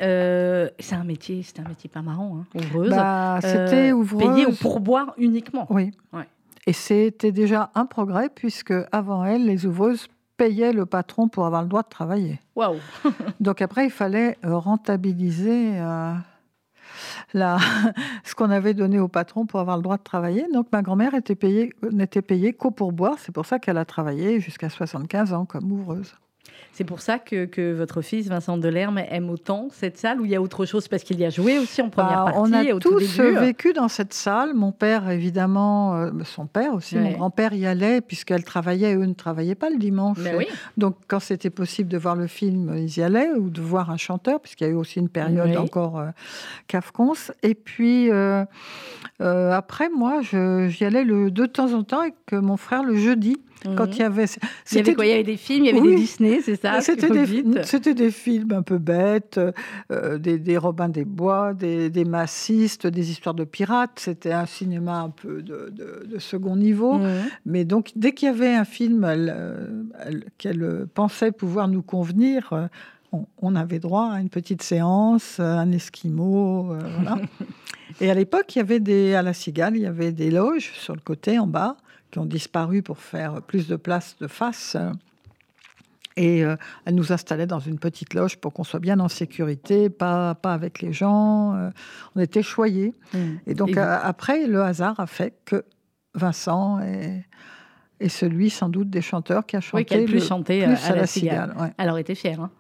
[0.80, 2.90] c'est un métier, c'est un métier pas marrant, hein, ouvreuse.
[2.90, 4.36] Bah, c'était ouvreuse.
[4.36, 5.68] Payée au pourboire uniquement.
[5.70, 5.92] Oui.
[6.66, 11.62] Et c'était déjà un progrès puisque avant elle, les ouvreuses payaient le patron pour avoir
[11.62, 12.40] le droit de travailler.
[12.56, 12.78] Waouh
[13.40, 16.14] Donc après, il fallait euh, rentabiliser euh,
[17.34, 17.58] la,
[18.24, 20.46] ce qu'on avait donné au patron pour avoir le droit de travailler.
[20.54, 23.20] Donc ma grand-mère était payée, n'était payée qu'au pourboire.
[23.20, 26.16] C'est pour ça qu'elle a travaillé jusqu'à 75 ans comme ouvreuse.
[26.74, 30.36] C'est pour ça que, votre fils, Vincent Delerme, aime autant cette salle où il y
[30.36, 30.88] a autre chose?
[30.88, 32.40] Parce qu'il y a joué aussi en première bah, partie.
[32.40, 34.54] On a tous vécu dans cette salle.
[34.56, 39.14] Mon père, évidemment, euh, son père aussi, mon grand-père y allait puisqu'elle travaillait, eux ne
[39.14, 40.18] travaillaient pas le dimanche.
[40.20, 40.44] Ben
[40.78, 43.98] Donc quand c'était possible de voir le film, ils y allaient ou de voir un
[43.98, 48.46] chanteur puisqu'il y a eu aussi une période encore euh, Et puis euh,
[49.22, 53.38] euh, après, moi, j'y allais le, de temps en temps avec mon frère le jeudi.
[53.76, 54.26] Quand il y avait.
[54.72, 55.06] Il y avait quoi?
[55.06, 58.52] Il y avait des films, il y avait des Disney, c'est ça C'était des, films
[58.52, 59.40] un peu bêtes,
[59.92, 64.00] euh, des, des, Robins des Bois, des, des, massistes, des histoires de pirates.
[64.00, 67.00] C'était un cinéma un peu de, de, second niveau.
[67.46, 69.06] Mais donc, dès qu'il y avait un film
[70.38, 72.68] qu'elle pensait pouvoir nous convenir, euh,
[73.42, 77.22] on, avait droit à une petite séance, un esquimau, euh, voilà.
[78.02, 80.72] Et à l'époque, il y avait des, à la Cigale, il y avait des loges
[80.74, 81.78] sur le côté en bas
[82.14, 84.78] qui ont disparu pour faire plus de place de face.
[86.16, 89.90] Et euh, elle nous installait dans une petite loge pour qu'on soit bien en sécurité,
[89.90, 91.56] pas, pas avec les gens.
[91.56, 91.72] Euh,
[92.16, 92.94] on était choyés.
[93.14, 93.18] Mmh.
[93.48, 95.66] Et donc, euh, après, le hasard a fait que
[96.14, 97.26] Vincent est,
[98.00, 101.74] est celui, sans doute, des chanteurs qui a chanté le plus, chanté à, la Cigale.
[101.80, 102.40] Alors, il était fier.
[102.40, 102.52] Hein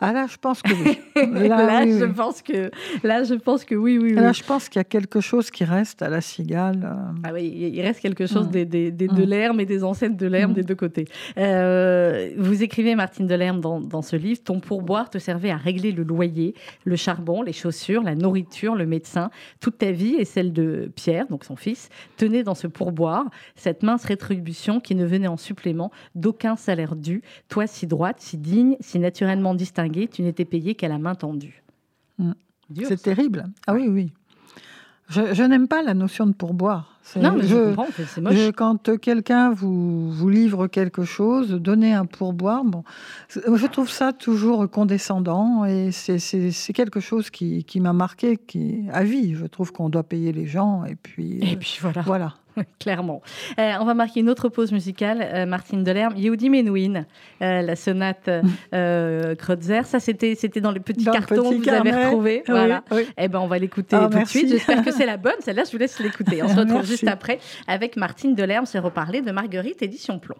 [0.00, 0.98] ah là, je pense que oui.
[1.48, 2.70] Là, je pense que
[3.02, 4.12] là, je pense que oui, oui.
[4.12, 6.82] Là, je pense qu'il y a quelque chose qui reste à la cigale.
[6.84, 7.20] Euh.
[7.24, 8.50] Ah oui, il reste quelque chose mm.
[8.50, 9.14] des, des, des mm.
[9.14, 10.54] Delerme et des ancêtres de l'herbe mm.
[10.54, 11.06] des deux côtés.
[11.38, 15.92] Euh, vous écrivez, Martine Delerme, dans, dans ce livre, ton pourboire te servait à régler
[15.92, 16.54] le loyer,
[16.84, 19.30] le charbon, les chaussures, la nourriture, le médecin.
[19.60, 23.82] Toute ta vie et celle de Pierre, donc son fils, tenait dans ce pourboire cette
[23.82, 27.22] mince rétribution qui ne venait en supplément d'aucun salaire dû.
[27.48, 31.62] Toi, si droite, si digne, si naturellement distinguée tu n'étais payé qu'à la main tendue.
[32.18, 32.32] Mm.
[32.84, 33.46] C'est terrible.
[33.66, 34.12] Ah oui, oui.
[35.08, 36.98] Je, n'aime pas la notion de pourboire.
[37.14, 38.34] Non, mais je, comprends, c'est moche.
[38.56, 42.82] quand quelqu'un vous, vous livre quelque chose, donner un pourboire, bon,
[43.28, 49.04] je trouve ça toujours condescendant et c'est quelque chose qui, qui m'a marqué qui, à
[49.04, 49.36] vie.
[49.36, 51.38] Je trouve qu'on doit payer les gens et puis.
[51.40, 52.02] Et puis voilà.
[52.02, 52.34] Voilà.
[52.80, 53.22] Clairement.
[53.58, 57.04] Euh, on va marquer une autre pause musicale, euh, Martine Delerme, Yehudi Menuhin,
[57.42, 58.30] euh, la sonate
[59.38, 59.84] Kreutzer.
[59.84, 62.42] Ça, c'était, c'était dans les petits cartons que vous avez retrouvés.
[62.46, 62.82] voilà.
[63.18, 64.48] Eh ben, on va l'écouter ah, tout de suite.
[64.48, 65.36] J'espère que c'est la bonne.
[65.40, 66.42] Celle-là, je vous laisse l'écouter.
[66.42, 68.66] On se retrouve juste après avec Martine Delerme.
[68.66, 70.36] C'est reparler de Marguerite, édition Plomb.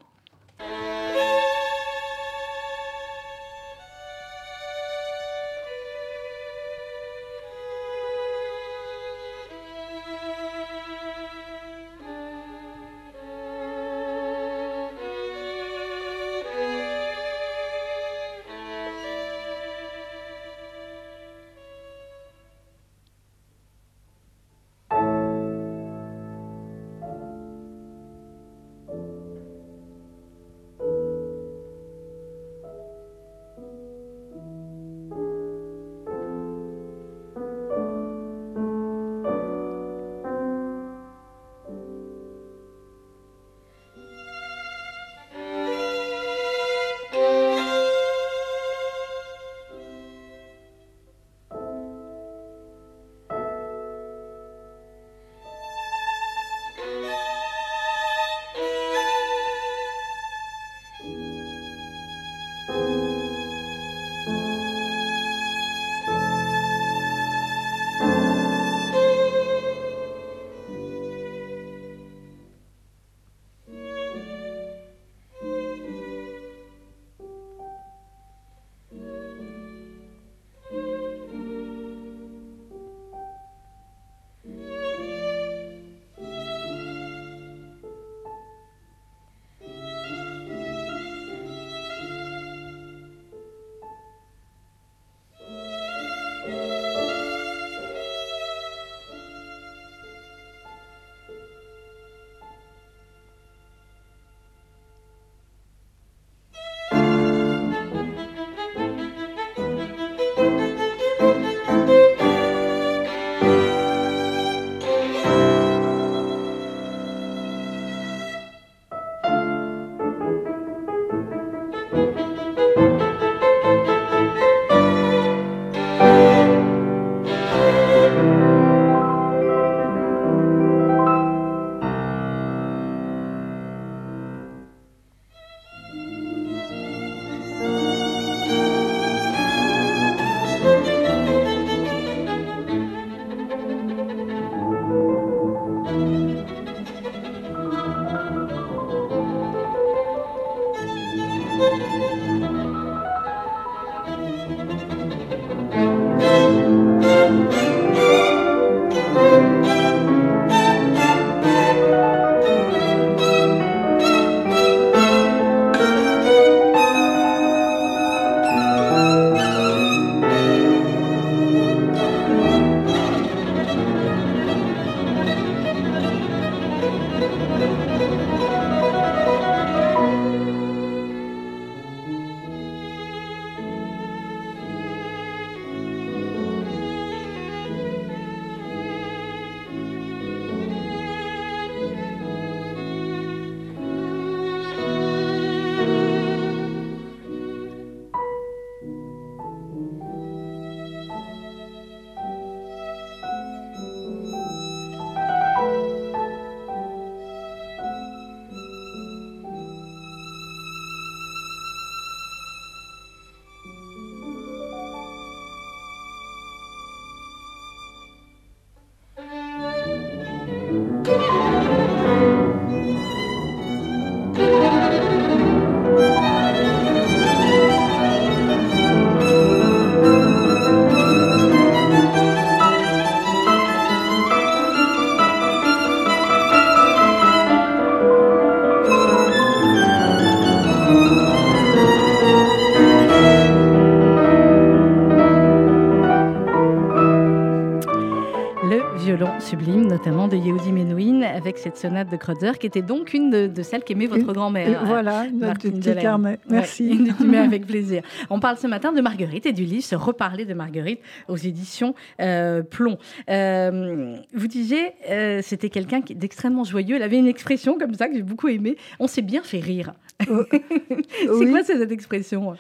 [251.67, 254.85] Cette sonate de Kreutzer, qui était donc une de, celles qu'aimait votre grand-mère.
[254.85, 256.38] Voilà, une petit carnet.
[256.48, 257.12] Merci.
[257.21, 258.02] Ouais, avec plaisir.
[258.31, 261.96] On parle ce matin de Marguerite et du livre Se reparler de Marguerite aux éditions
[262.21, 262.98] euh, Plomb.
[263.29, 266.96] Euh, vous disiez, euh, c'était quelqu'un d'extrêmement joyeux.
[266.96, 268.77] Elle avait une expression comme ça que j'ai beaucoup aimée.
[269.00, 269.92] On s'est bien fait rire.
[270.21, 272.54] C'est quoi cette expression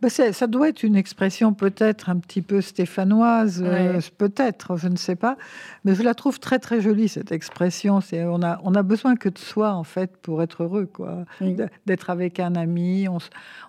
[0.00, 4.96] bah, ça doit être une expression peut-être un petit peu stéphanoise, euh, peut-être, je ne
[4.96, 5.36] sais pas,
[5.84, 8.00] mais je la trouve très très jolie cette expression.
[8.00, 11.24] C'est on a on a besoin que de soi en fait pour être heureux, quoi.
[11.86, 13.18] D'être avec un ami, on,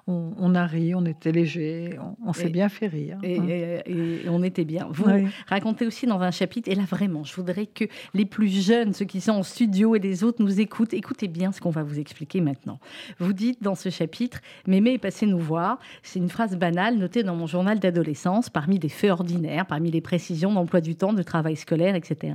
[0.08, 3.18] on, a ri, on était léger, on, s'est bien fait rire.
[3.18, 3.28] Hein.
[3.28, 4.88] Et, on était bien.
[4.92, 5.06] Vous
[5.48, 9.06] racontez aussi dans un chapitre, et là vraiment, je voudrais que les plus jeunes, ceux
[9.06, 10.94] qui sont en studio et les autres, nous écoutent.
[10.94, 12.80] Écoutez bien ce qu'on va vous expliquer maintenant.
[13.20, 15.80] Vous dites dans ce chapitre, Mémé est passé nous voir.
[16.04, 20.02] C'est une phrase banale notée dans mon journal d'adolescence, parmi des faits ordinaires, parmi les
[20.02, 22.34] précisions d'emploi du temps, de travail scolaire, etc.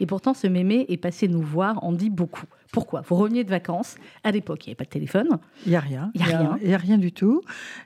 [0.00, 2.46] Et pourtant, ce Mémé est passé nous voir en dit beaucoup.
[2.72, 3.02] Pourquoi?
[3.02, 3.96] Vous reveniez de vacances.
[4.24, 5.28] À l'époque, il n'y avait pas de téléphone.
[5.66, 6.10] Il n'y a rien.
[6.14, 6.58] Il n'y a, rien.
[6.62, 7.42] Il a rien du tout.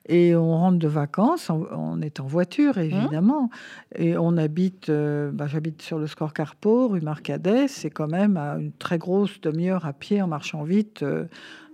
[0.08, 1.50] Et on rentre de vacances.
[1.50, 3.50] On, est en voiture, évidemment.
[3.96, 4.88] Et on habite.
[4.88, 7.66] Euh, bah, j'habite sur le Score Carpo, rue Marcadet.
[7.66, 11.02] C'est quand même à une très grosse demi-heure à pied en marchant vite.
[11.02, 11.24] Euh,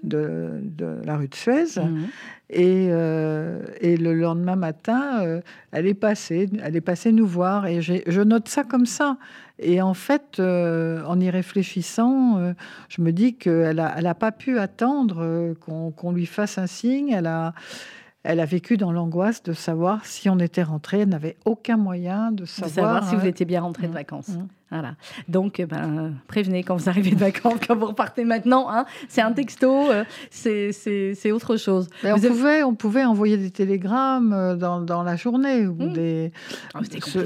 [0.03, 0.61] de,
[1.05, 1.81] la rue de Suez.
[1.81, 2.07] Mhm.
[2.51, 5.41] Et, euh, et, le lendemain matin,
[5.71, 7.67] elle est passée, elle est passée nous voir.
[7.67, 9.17] Et je note ça comme ça.
[9.63, 12.53] Et en fait, euh, en y réfléchissant, euh,
[12.89, 16.67] je me dis qu'elle n'a elle a pas pu attendre euh, qu'on lui fasse un
[16.67, 17.11] signe.
[17.11, 17.55] Elle a,
[18.25, 21.01] elle a vécu dans l'angoisse de savoir si on était rentré.
[21.01, 23.95] Elle n'avait aucun moyen de savoir, de savoir si vous étiez bien rentré de mmh.
[23.95, 24.29] vacances.
[24.31, 24.49] Mmh.
[24.73, 24.95] Voilà.
[25.29, 28.71] Donc, eh ben, prévenez quand vous arrivez de vacances, quand vous repartez maintenant.
[28.71, 28.87] Hein.
[29.07, 31.91] c'est un texto, euh, c'est autre chose.
[32.03, 35.93] on, pouvait, on pouvait envoyer des télégrammes euh, dans, dans la journée ou mmh.
[35.93, 36.33] des,
[36.73, 36.81] ah,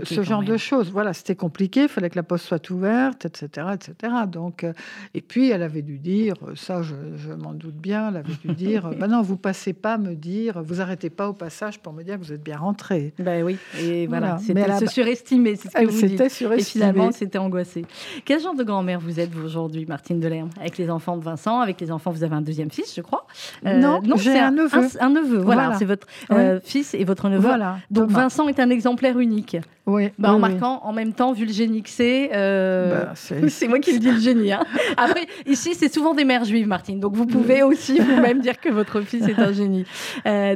[0.05, 0.91] ce, genre de choses.
[0.91, 1.83] Voilà, c'était compliqué.
[1.83, 4.13] Il fallait que la poste soit ouverte, etc., etc.
[4.27, 4.73] Donc, euh,
[5.15, 8.55] et puis, elle avait dû dire, ça, je, je m'en doute bien, elle avait dû
[8.55, 12.03] dire, ben non, vous passez pas me dire, vous arrêtez pas au passage pour me
[12.03, 13.15] dire que vous êtes bien rentré.
[13.21, 13.57] Ben oui.
[13.81, 16.21] Et voilà, c'était se surestimer, vous dites.
[16.21, 17.85] Et finalement, c'était angoissée.
[18.25, 21.61] Quel genre de grand-mère vous êtes, vous, aujourd'hui, Martine Delerme Avec les enfants de Vincent,
[21.61, 23.27] avec les enfants, vous avez un deuxième fils, je crois
[23.65, 24.89] euh, Non, j'ai un, neveu.
[25.01, 27.41] Un, neveu, voilà, c'est votre euh, fils et votre neveu.
[27.43, 29.57] Voilà, Donc Vincent est un exemplaire unique.
[29.87, 30.11] Oui.
[30.19, 33.13] Bah, en marquant en même temps, vu le génie que c'est, euh, bah,
[33.49, 34.53] c'est moi qui le dis le génie.
[34.53, 34.65] Hein.
[34.97, 36.99] Après, ici, c'est souvent des mères juives, Martine.
[36.99, 39.85] Donc vous pouvez aussi vous-même dire que votre fils est un génie.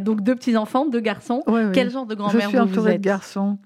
[0.00, 1.42] donc deux petits enfants, deux garçons.
[1.72, 3.58] Quel genre de grand-mère vous, êtes Je suis entourée de garçons.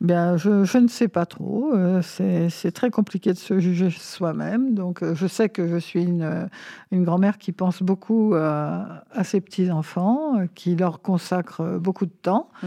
[0.00, 1.72] Je, je, ne sais pas trop.
[2.02, 4.74] c'est c'est très compliqué de se juger soi-même.
[4.74, 6.48] Donc, je sais que je suis une,
[6.92, 12.50] une grand-mère qui pense beaucoup à, ses petits-enfants, qui leur consacre beaucoup de temps.
[12.62, 12.66] Mmh.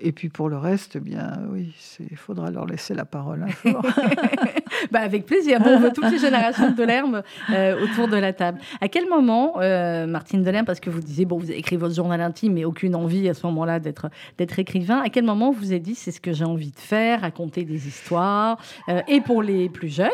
[0.00, 1.74] Et puis, pour le reste, eh bien, oui,
[2.10, 3.82] il faudra leur laisser la parole un jour.
[4.90, 5.60] bah, avec plaisir.
[5.60, 8.58] Bon, on veut toutes les générations de Delerme euh, autour de la table.
[8.80, 12.20] À quel moment, euh, Martine Delerme, parce que vous disiez, bon, vous écrit votre journal
[12.20, 15.80] intime, mais aucune envie à ce moment-là d'être, d'être écrivain, à quel moment vous avez
[15.80, 19.68] dit, c'est ce que j'ai envie de faire, raconter des histoires, euh, et pour les
[19.68, 20.08] plus jeunes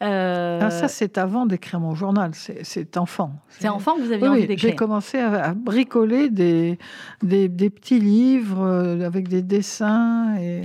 [0.00, 3.32] ah, Ça, c'est avant d'écrire mon journal, c'est, enfant.
[3.48, 6.78] C'est enfant que vous avez envie d'écrire J'ai commencé à, bricoler des,
[7.22, 8.66] des, petits livres
[9.04, 10.62] avec des dessins et,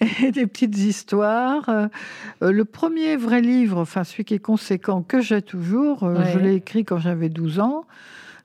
[0.24, 1.70] et des petites histoires.
[2.40, 6.54] le premier vrai livre, enfin celui qui est conséquent, que j'ai toujours, euh, je l'ai
[6.54, 7.84] écrit quand j'avais 12 ans.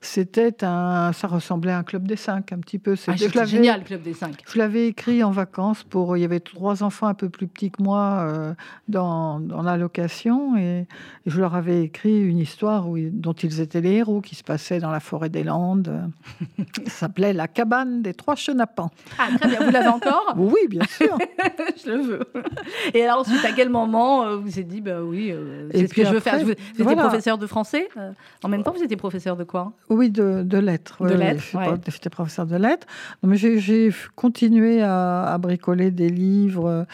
[0.04, 2.96] C'était un, ça ressemblait à un club des cinq un petit peu.
[3.06, 4.42] Ah, C'était génial, club des cinq.
[4.52, 6.16] Je l'avais écrit en vacances pour.
[6.16, 8.52] Il y avait trois enfants un peu plus petits que moi euh,
[8.88, 10.86] dans, dans, la location et,
[11.24, 14.80] je leur avais écrit une histoire où, dont ils étaient les héros, qui se passait
[14.80, 16.10] dans la forêt des Landes.
[16.86, 18.90] ça s'appelait La cabane des trois chenapans.
[19.20, 20.34] Ah très bien, vous l'avez encore?
[20.36, 21.16] Oui, bien sûr.
[21.84, 22.32] je le veux.
[22.92, 25.86] Et alors ensuite, à quel moment euh, vous vous êtes dit, bah oui, euh, c'est
[25.86, 26.40] ce que je veux faire?
[26.40, 27.88] Vous, étiez professeur de français
[28.42, 28.72] en même temps.
[28.72, 29.72] Vous étiez professeur de quoi?
[29.92, 31.04] Oui, de, lettres.
[31.06, 31.44] De lettres,
[31.88, 32.86] J'étais professeur de lettres.
[33.22, 36.86] Mais j'ai continué à, bricoler des livres,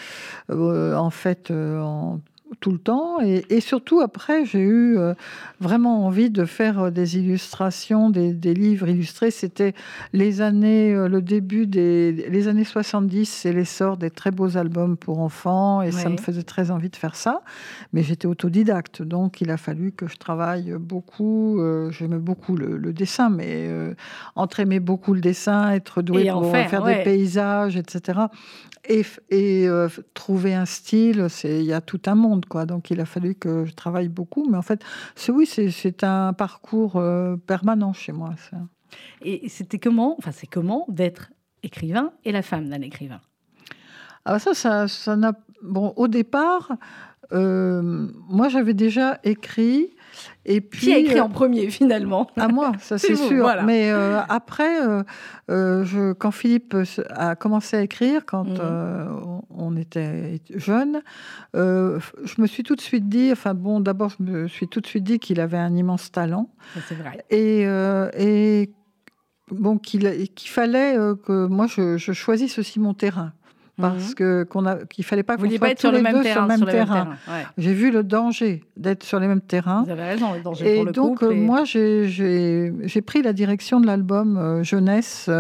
[0.51, 2.21] euh, en fait, euh, en
[2.61, 3.21] tout le temps.
[3.21, 5.15] Et, surtout, après, j'ai eu euh,
[5.61, 9.31] vraiment envie de faire euh, des illustrations, des, livres illustrés.
[9.31, 9.75] C'était
[10.13, 14.97] les années, euh, le début des les années 70, c'est l'essor des très beaux albums
[14.97, 15.83] pour enfants.
[15.83, 17.43] Et ça me faisait très envie de faire ça.
[17.93, 19.03] Mais j'étais autodidacte.
[19.03, 21.61] Donc, il a fallu que je travaille beaucoup.
[21.91, 23.69] J'aimais beaucoup le, dessin, mais
[24.35, 28.21] entre aimer beaucoup le dessin, être doué pour faire, des paysages, etc
[28.89, 32.67] et, euh, trouver un style, il y a tout un monde, quoi.
[32.67, 34.85] Donc il a fallu que je travaille beaucoup, mais en fait,
[35.15, 38.35] c'est oui, c'est un parcours euh, permanent chez moi.
[38.51, 38.59] Ça.
[39.23, 41.31] Et c'était comment, enfin c'est comment d'être
[41.63, 43.21] écrivain et la femme d'un écrivain?
[44.25, 45.33] Ah ça, ça, ça n'a
[45.63, 46.73] bon au départ,
[47.33, 49.91] euh, moi j'avais déjà écrit
[50.45, 53.47] et puis, Qui a écrit en premier finalement À moi, ça c'est sûr.
[53.65, 55.03] Mais euh, après, euh,
[55.51, 56.77] euh, je, quand Philippe
[57.11, 59.43] a commencé à écrire, quand mhm.
[59.51, 61.03] on était jeune,
[61.55, 64.87] je me suis tout de suite dit, enfin bon, d'abord je me suis tout de
[64.87, 66.51] suite dit qu'il avait un immense talent.
[66.89, 67.25] C'est vrai.
[67.31, 67.63] Et,
[68.19, 68.71] et
[69.51, 73.33] bon, qu'il fallait que moi je, je choisisse aussi mon terrain
[73.81, 74.15] parce mhm.
[74.15, 76.65] que qu'on a qu'il fallait pas qu'on soit tous sur les deux sur le même
[76.65, 77.17] terrain.
[77.57, 79.85] J'ai vu le danger d'être sur les mêmes terrains.
[79.85, 81.37] Vous avez raison, le danger et pour le donc couple et...
[81.37, 85.31] moi j'ai pris la direction de l'album euh, jeunesse.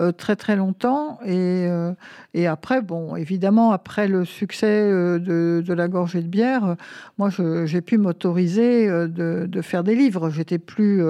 [0.00, 1.20] Euh, très très longtemps.
[1.24, 1.92] Et, euh,
[2.34, 6.74] et après, bon, évidemment, après le succès euh, de, de La Gorgée de bière,
[7.16, 7.30] moi,
[7.64, 10.30] j'ai pu m'autoriser de, de, faire des livres.
[10.30, 11.02] J'étais plus,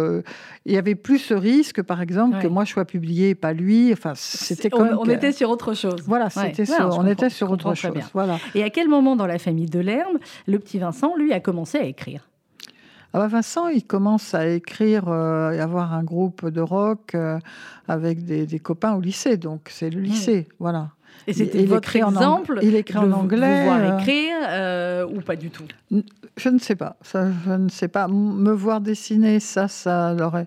[0.67, 3.53] il y avait plus ce risque, par exemple, que moi je sois publié et pas
[3.53, 3.93] lui.
[3.93, 6.03] Enfin, c'était on, on était sur autre chose.
[6.07, 7.93] Voilà, c'était on était sur autre chose.
[8.13, 8.39] Voilà.
[8.55, 9.85] Et à quel moment dans la famille de
[10.47, 12.29] le petit Vincent, lui, a commencé à écrire?
[13.15, 17.39] Ah bah, Vincent, il commence à écrire euh, et avoir un groupe de rock euh,
[17.87, 19.37] avec des, copains au lycée.
[19.37, 20.05] Donc, c'est le hmm.
[20.05, 20.91] lycée, voilà.
[21.27, 23.67] Et c'était votre exemple Il écrit en anglais.
[23.67, 25.65] Vous euh, écrire ou pas du tout?
[26.37, 26.97] Je ne sais pas.
[27.03, 28.09] Ça, je ne sais pas.
[28.09, 30.47] Me voir dessiner, ça, ça l'aurait,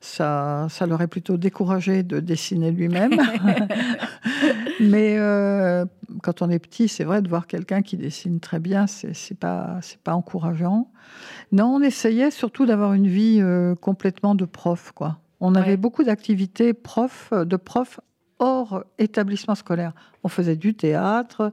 [0.00, 3.12] ça, ça l'aurait plutôt découragé de dessiner lui-même.
[4.80, 5.16] Mais
[6.22, 9.38] quand on est petit, c'est vrai de voir quelqu'un qui dessine très bien, c'est, c'est
[9.38, 10.90] pas, c'est pas encourageant.
[11.52, 15.18] Non, on essayait surtout d'avoir une vie euh, complètement de prof, quoi.
[15.40, 18.00] On avait beaucoup d'activités prof, euh, de profs
[18.38, 19.92] hors établissement scolaire.
[20.24, 21.52] On faisait du théâtre,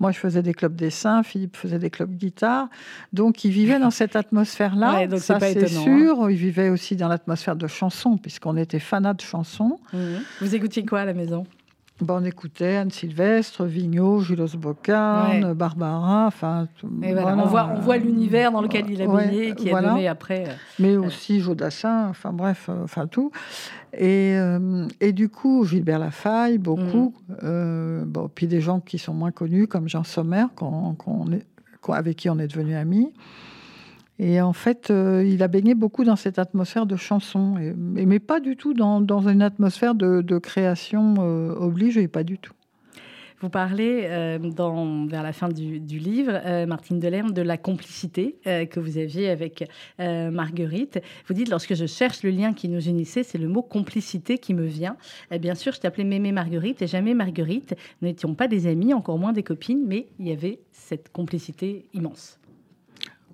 [0.00, 2.68] moi je faisais des clubs dessin, Philippe faisait des clubs guitare.
[3.12, 5.82] Donc ils vivaient dans cette atmosphère-là, ça c'est hein.
[5.82, 6.30] sûr.
[6.30, 9.78] Ils vivaient aussi dans l'atmosphère de chansons, puisqu'on était fanat de chansons.
[10.40, 11.46] Vous écoutiez quoi à la maison?
[12.06, 16.68] On écoutait Anne Sylvestre, Vigneault, Julos Bocan, Barbara, enfin.
[16.84, 20.44] On voit, on voit l'univers dans lequel il a baigné, qui a donné après.
[20.48, 23.30] Euh, Mais aussi Jodassin, enfin bref, euh, enfin tout.
[23.92, 27.14] Et, euh, et, du coup, Gilbert Lafaille, beaucoup.
[27.42, 28.04] Mm.
[28.04, 30.44] bon, puis des gens qui sont moins connus, comme Jean Sommer,
[31.88, 33.12] avec qui on est devenu amis.
[34.18, 38.40] Et en fait, euh, il a baigné beaucoup dans cette atmosphère de chanson, mais pas
[38.40, 42.52] du tout dans, une atmosphère de, création euh, obligée, pas du tout.
[43.40, 46.32] Vous parlez dans, vers la fin du, livre,
[46.66, 51.00] Martine Delerme, de la complicité que vous aviez avec Marguerite.
[51.28, 54.54] Vous dites, lorsque je cherche le lien qui nous unissait, c'est le mot complicité qui
[54.54, 54.96] me vient.
[55.40, 57.76] bien sûr, je t'appelais Mémé Marguerite et jamais Marguerite.
[58.02, 61.84] Nous n'étions pas des amis, encore moins des copines, mais il y avait cette complicité
[61.94, 62.40] immense.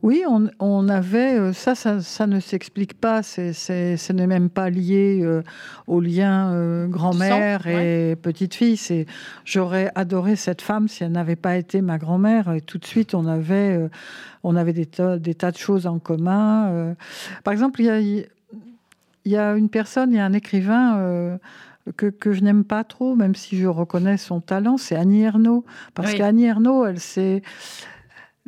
[0.04, 5.20] Oui, on, avait, euh, ça, ça, ne s'explique pas, c'est, ce n'est même pas lié
[5.22, 5.42] euh,
[5.86, 8.76] au lien euh, grand-mère et petite-fille.
[8.76, 9.06] C'est,
[9.46, 12.52] j'aurais adoré cette femme si elle n'avait pas été ma grand-mère.
[12.52, 13.80] Et tout de suite, on avait,
[14.42, 16.94] on avait des, tas, des tas de choses en commun.
[17.42, 17.98] par exemple, il y a,
[19.24, 21.38] y a une personne, il y a un écrivain
[21.96, 25.64] que, que, je n'aime pas trop, même si je reconnais son talent, c'est Annie Ernaux.
[25.94, 27.42] Parce qu'Annie Ernaux, elle s'est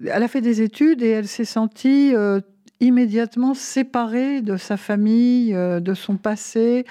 [0.04, 2.40] elle a fait des études et elle s'est sentie euh,
[2.80, 6.84] immédiatement séparée de sa famille, euh, de son passé.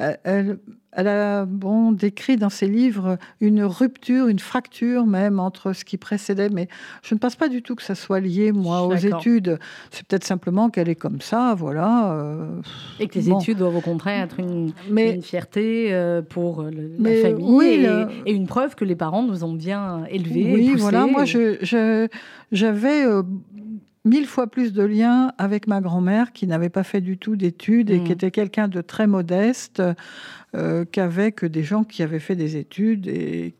[0.00, 0.58] Euh, elle,
[0.92, 5.96] elle a bon, décrit dans ses livres une rupture, une fracture même entre ce qui
[5.96, 6.68] précédait, mais
[7.02, 9.58] je ne pense pas du tout que ça soit lié, moi, aux études.
[9.90, 12.12] C'est peut-être simplement qu'elle est comme ça, voilà.
[12.12, 12.60] Euh,
[13.00, 17.86] et que les études doivent au contraire être une, une fierté pour la famille
[18.26, 20.52] et, une preuve que les parents nous ont bien élevés.
[20.54, 21.24] Oui, voilà, moi
[22.52, 23.22] j'avais euh,
[24.04, 27.90] mille fois plus de liens avec ma grand-mère qui n'avait pas fait du tout d'études
[27.90, 28.14] et qui mm.
[28.14, 29.82] était quelqu'un de très modeste
[30.54, 33.06] euh, qu'avec des gens qui avaient fait des études.
[33.06, 33.54] Et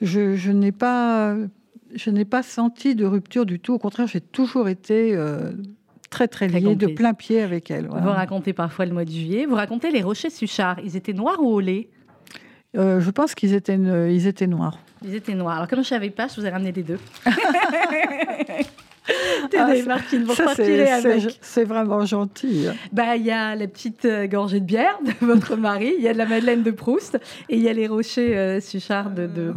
[0.00, 1.36] je, n'ai pas,
[1.94, 3.74] je n'ai pas senti de rupture du tout.
[3.74, 5.52] Au contraire, j'ai toujours été euh,
[6.10, 7.86] très très liée de plein pied avec elle.
[7.86, 9.46] Vous racontez parfois le mois de juillet.
[9.46, 10.80] Vous racontez les rochers Suchard.
[10.84, 11.88] Ils étaient noirs ou au lait?
[12.74, 14.78] Euh, je pense qu'ils étaient, ils étaient noirs.
[15.04, 15.56] Ils étaient noirs.
[15.56, 16.98] Alors, comme je ne savais pas, je vous ai ramené les deux.
[19.58, 21.38] Ah, Martine, pour avec.
[21.40, 22.66] C'est vraiment gentil.
[22.68, 22.74] Hein.
[22.92, 26.08] Bah, il y a la petite euh, gorgée de bière de votre mari, il y
[26.08, 29.26] a de la Madeleine de Proust et il y a les rochers euh, Suchard de,
[29.26, 29.52] de,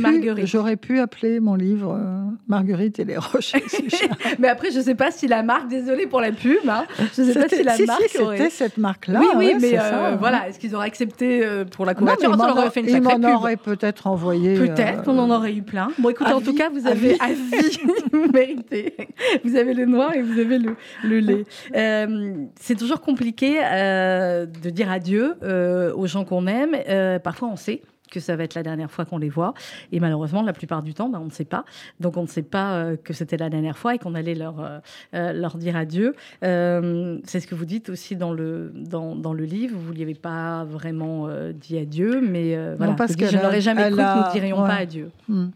[0.00, 0.46] Marguerite.
[0.46, 4.16] J'aurais pu appeler mon livre euh, Marguerite et les rochers Suchard.
[4.38, 6.84] Mais après, je ne sais pas si la marque, désolée pour la pub, hein,
[7.16, 8.02] je ne sais pas si la marque.
[8.08, 9.20] Si, c'était cette marque-là.
[9.20, 9.78] Oui, oui, mais
[10.18, 12.36] voilà, est-ce qu'ils auraient accepté pour la couverture?
[12.36, 14.54] non, aurait fait une Ils m'en auraient peut-être envoyé.
[14.54, 15.88] Peut-être, on en aurait eu plein.
[15.98, 17.28] Bon, écoutez, en tout cas, vous avez à
[19.44, 21.44] vous avez le noir et vous avez le, lait.
[21.74, 26.76] Euh, c'est toujours compliqué euh, de dire adieu euh, aux gens qu'on aime.
[27.20, 29.54] parfois, on sait que ça va être la dernière fois qu'on les voit.
[29.92, 31.64] Et malheureusement, la plupart du temps, ben, on ne sait pas.
[32.00, 34.82] Donc, on ne sait pas que c'était la dernière fois et qu'on allait leur,
[35.12, 36.14] leur dire adieu.
[36.42, 39.76] c'est ce que vous dites aussi dans le, dans, dans le livre.
[39.78, 43.90] Vous ne lui avez pas vraiment dit adieu, mais voilà, parce que je n'aurais jamais
[43.90, 45.10] cru que nous ne dirions pas adieu.
[45.28, 45.48] Hmm.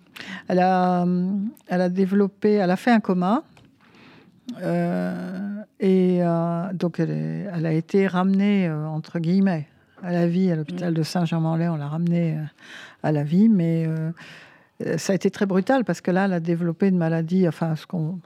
[0.48, 1.07] Elle a,
[1.68, 3.42] elle a développé, elle a fait un coma.
[4.62, 7.11] Euh, et euh, donc, elle,
[7.52, 9.66] elle, a été ramenée, euh, entre guillemets,
[10.05, 10.94] à la vie à l'hôpital mm.
[10.94, 11.68] de Saint-Germain-en-Laye.
[11.68, 12.38] On l'a ramenée
[13.02, 13.86] à la vie, mais
[14.96, 17.86] ça a été très brutal parce que là, elle a développé une maladie, enfin, ce
[17.86, 18.20] qu'on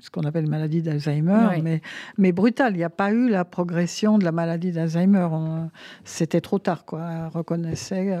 [0.00, 1.82] ce qu'on appelle maladie d'Alzheimer, mais,
[2.18, 2.74] mais brutal.
[2.74, 5.28] Il n'y a pas eu la progression de la maladie d'Alzheimer.
[6.04, 7.04] C'était trop tard, quoi.
[7.10, 8.16] Elle reconnaissait,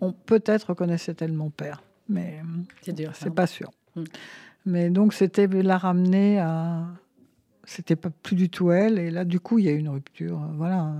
[0.00, 2.40] on peut-être reconnaissait-elle mon père mais
[2.82, 3.10] c'est dur.
[3.14, 3.70] C'est pas sûr.
[3.96, 4.02] Mm.
[4.66, 6.86] Mais donc c'était la ramener à,
[7.64, 9.88] c'était pas plus du tout elle, et là du coup il y a eu une
[9.88, 10.94] rupture, voilà.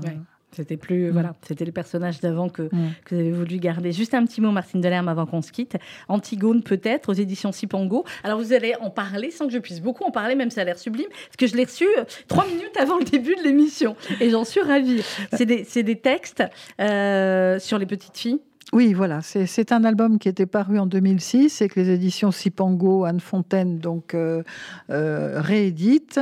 [0.55, 1.11] C'était plus, mm.
[1.11, 2.93] voilà, c'était les personnages d'avant que, mm.
[3.05, 3.93] que, vous avez voulu garder.
[3.93, 5.77] Juste un petit mot, Martine Delerme, avant qu'on se quitte.
[6.09, 8.05] Antigone, peut-être, aux éditions Sipango.
[8.25, 10.63] Alors, vous allez en parler sans que je puisse beaucoup en parler, même si ça
[10.63, 13.43] a l'air sublime, parce que je l'ai reçu euh, trois minutes avant le début de
[13.43, 13.97] l'émission.
[14.21, 15.03] Et j'en suis ravie.
[15.33, 16.43] C'est des, des, textes
[16.81, 18.41] euh, sur les petites filles
[18.75, 23.05] oui, voilà, c'est un album qui était paru en 2006 et que les éditions Sipango,
[23.05, 24.43] Anne Fontaine, donc euh,
[24.89, 26.19] euh, rééditent.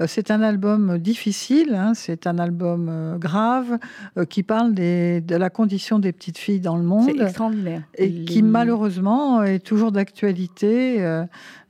[0.00, 3.78] Euh, c'est un album difficile, hein, c'est un album grave
[4.30, 7.04] qui parle de la condition des petites filles dans le monde.
[7.04, 7.82] C'est extraordinaire.
[7.96, 11.24] Et qui malheureusement est toujours d'actualité.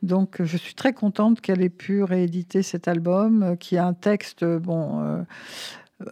[0.05, 4.45] donc je suis très contente qu'elle ait pu rééditer cet album, qui a un texte,
[4.45, 5.25] bon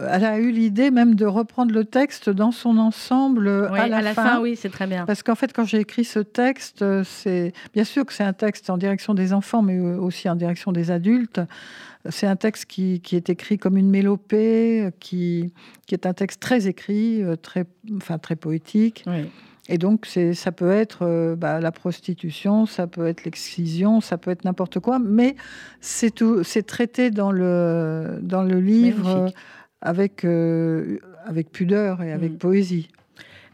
[0.01, 4.03] elle a eu l'idée même de reprendre le texte dans son ensemble à la, à
[4.03, 4.41] la fin.
[4.41, 5.07] Oui, c'est très bien.
[5.07, 8.71] Parce qu'en fait, quand j'ai écrit ce texte, c'est bien sûr que c'est un texte
[8.71, 11.41] en direction des enfants, mais aussi en direction des adultes.
[12.11, 15.53] C'est un texte qui, qui, est écrit comme une mélopée, qui,
[15.87, 17.65] qui est un texte très écrit, euh, très,
[17.97, 19.05] enfin, très poétique.
[19.71, 24.31] Et donc, ça peut être euh, bah, la prostitution, ça peut être l'excision, ça peut
[24.31, 25.37] être n'importe quoi, mais
[25.81, 26.15] c'est
[26.67, 29.31] traité dans le, dans le livre
[29.81, 32.39] avec, euh, avec pudeur et avec mm.
[32.39, 32.89] poésie.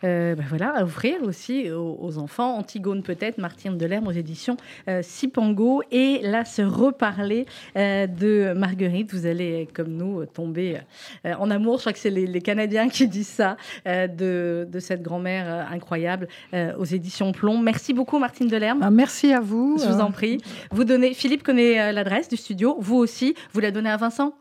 [0.03, 2.59] ben voilà, à offrir aussi aux, enfants.
[2.59, 4.59] Antigone peut-être, Martine Delerme aux éditions
[5.01, 5.83] Sipango.
[5.91, 9.15] Et là, se reparler de Marguerite.
[9.15, 10.81] Vous allez, comme nous, tomber
[11.25, 11.77] en amour.
[11.77, 13.57] Je crois que c'est les, Canadiens qui disent ça,
[13.87, 17.59] de, de, cette grand-mère incroyable aux éditions Plomb.
[17.59, 18.81] Merci beaucoup, Martine Delerme.
[18.83, 19.79] Ah, merci à vous.
[19.79, 20.37] Je vous en prie.
[20.71, 22.77] Vous donnez, Philippe connaît l'adresse du studio.
[22.79, 24.35] Vous aussi, vous la donnez à Vincent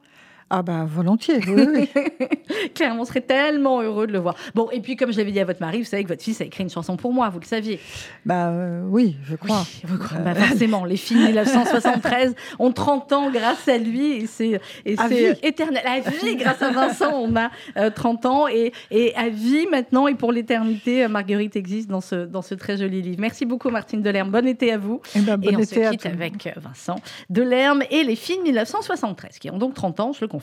[0.56, 1.89] ah ben volontiers, oui,
[2.76, 4.36] Clairement, on serait tellement heureux de le voir.
[4.54, 6.41] Bon, et puis comme je l'avais dit à votre mari, vous savez que votre fils
[6.41, 7.80] a écrit une chanson pour moi, vous le saviez.
[8.24, 9.66] Bah euh, oui, je crois.
[9.89, 15.82] Oui, bah, forcément, les filles 1973 ont 30 ans grâce à lui et c'est éternel.
[15.88, 20.08] À vie, grâce à Vincent, on a 30 euh, ans et, et, à vie maintenant
[20.08, 23.18] et pour l'éternité, euh, Marguerite existe dans ce, dans ce très joli livre.
[23.20, 25.01] Merci beaucoup Martine Delerme, bon été à vous.
[25.16, 26.97] Eh ben, et, on se quitte avec Vincent
[27.32, 30.43] Delerme et les filles 1973 qui ont donc 30 ans, je le confirme.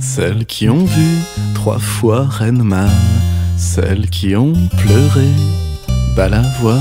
[0.00, 1.18] Celles qui ont vu
[1.54, 2.90] trois fois Renman,
[3.56, 5.28] celles qui ont pleuré
[6.16, 6.80] Balavoine,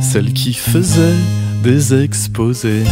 [0.00, 1.18] celles qui faisaient
[1.62, 2.84] des exposés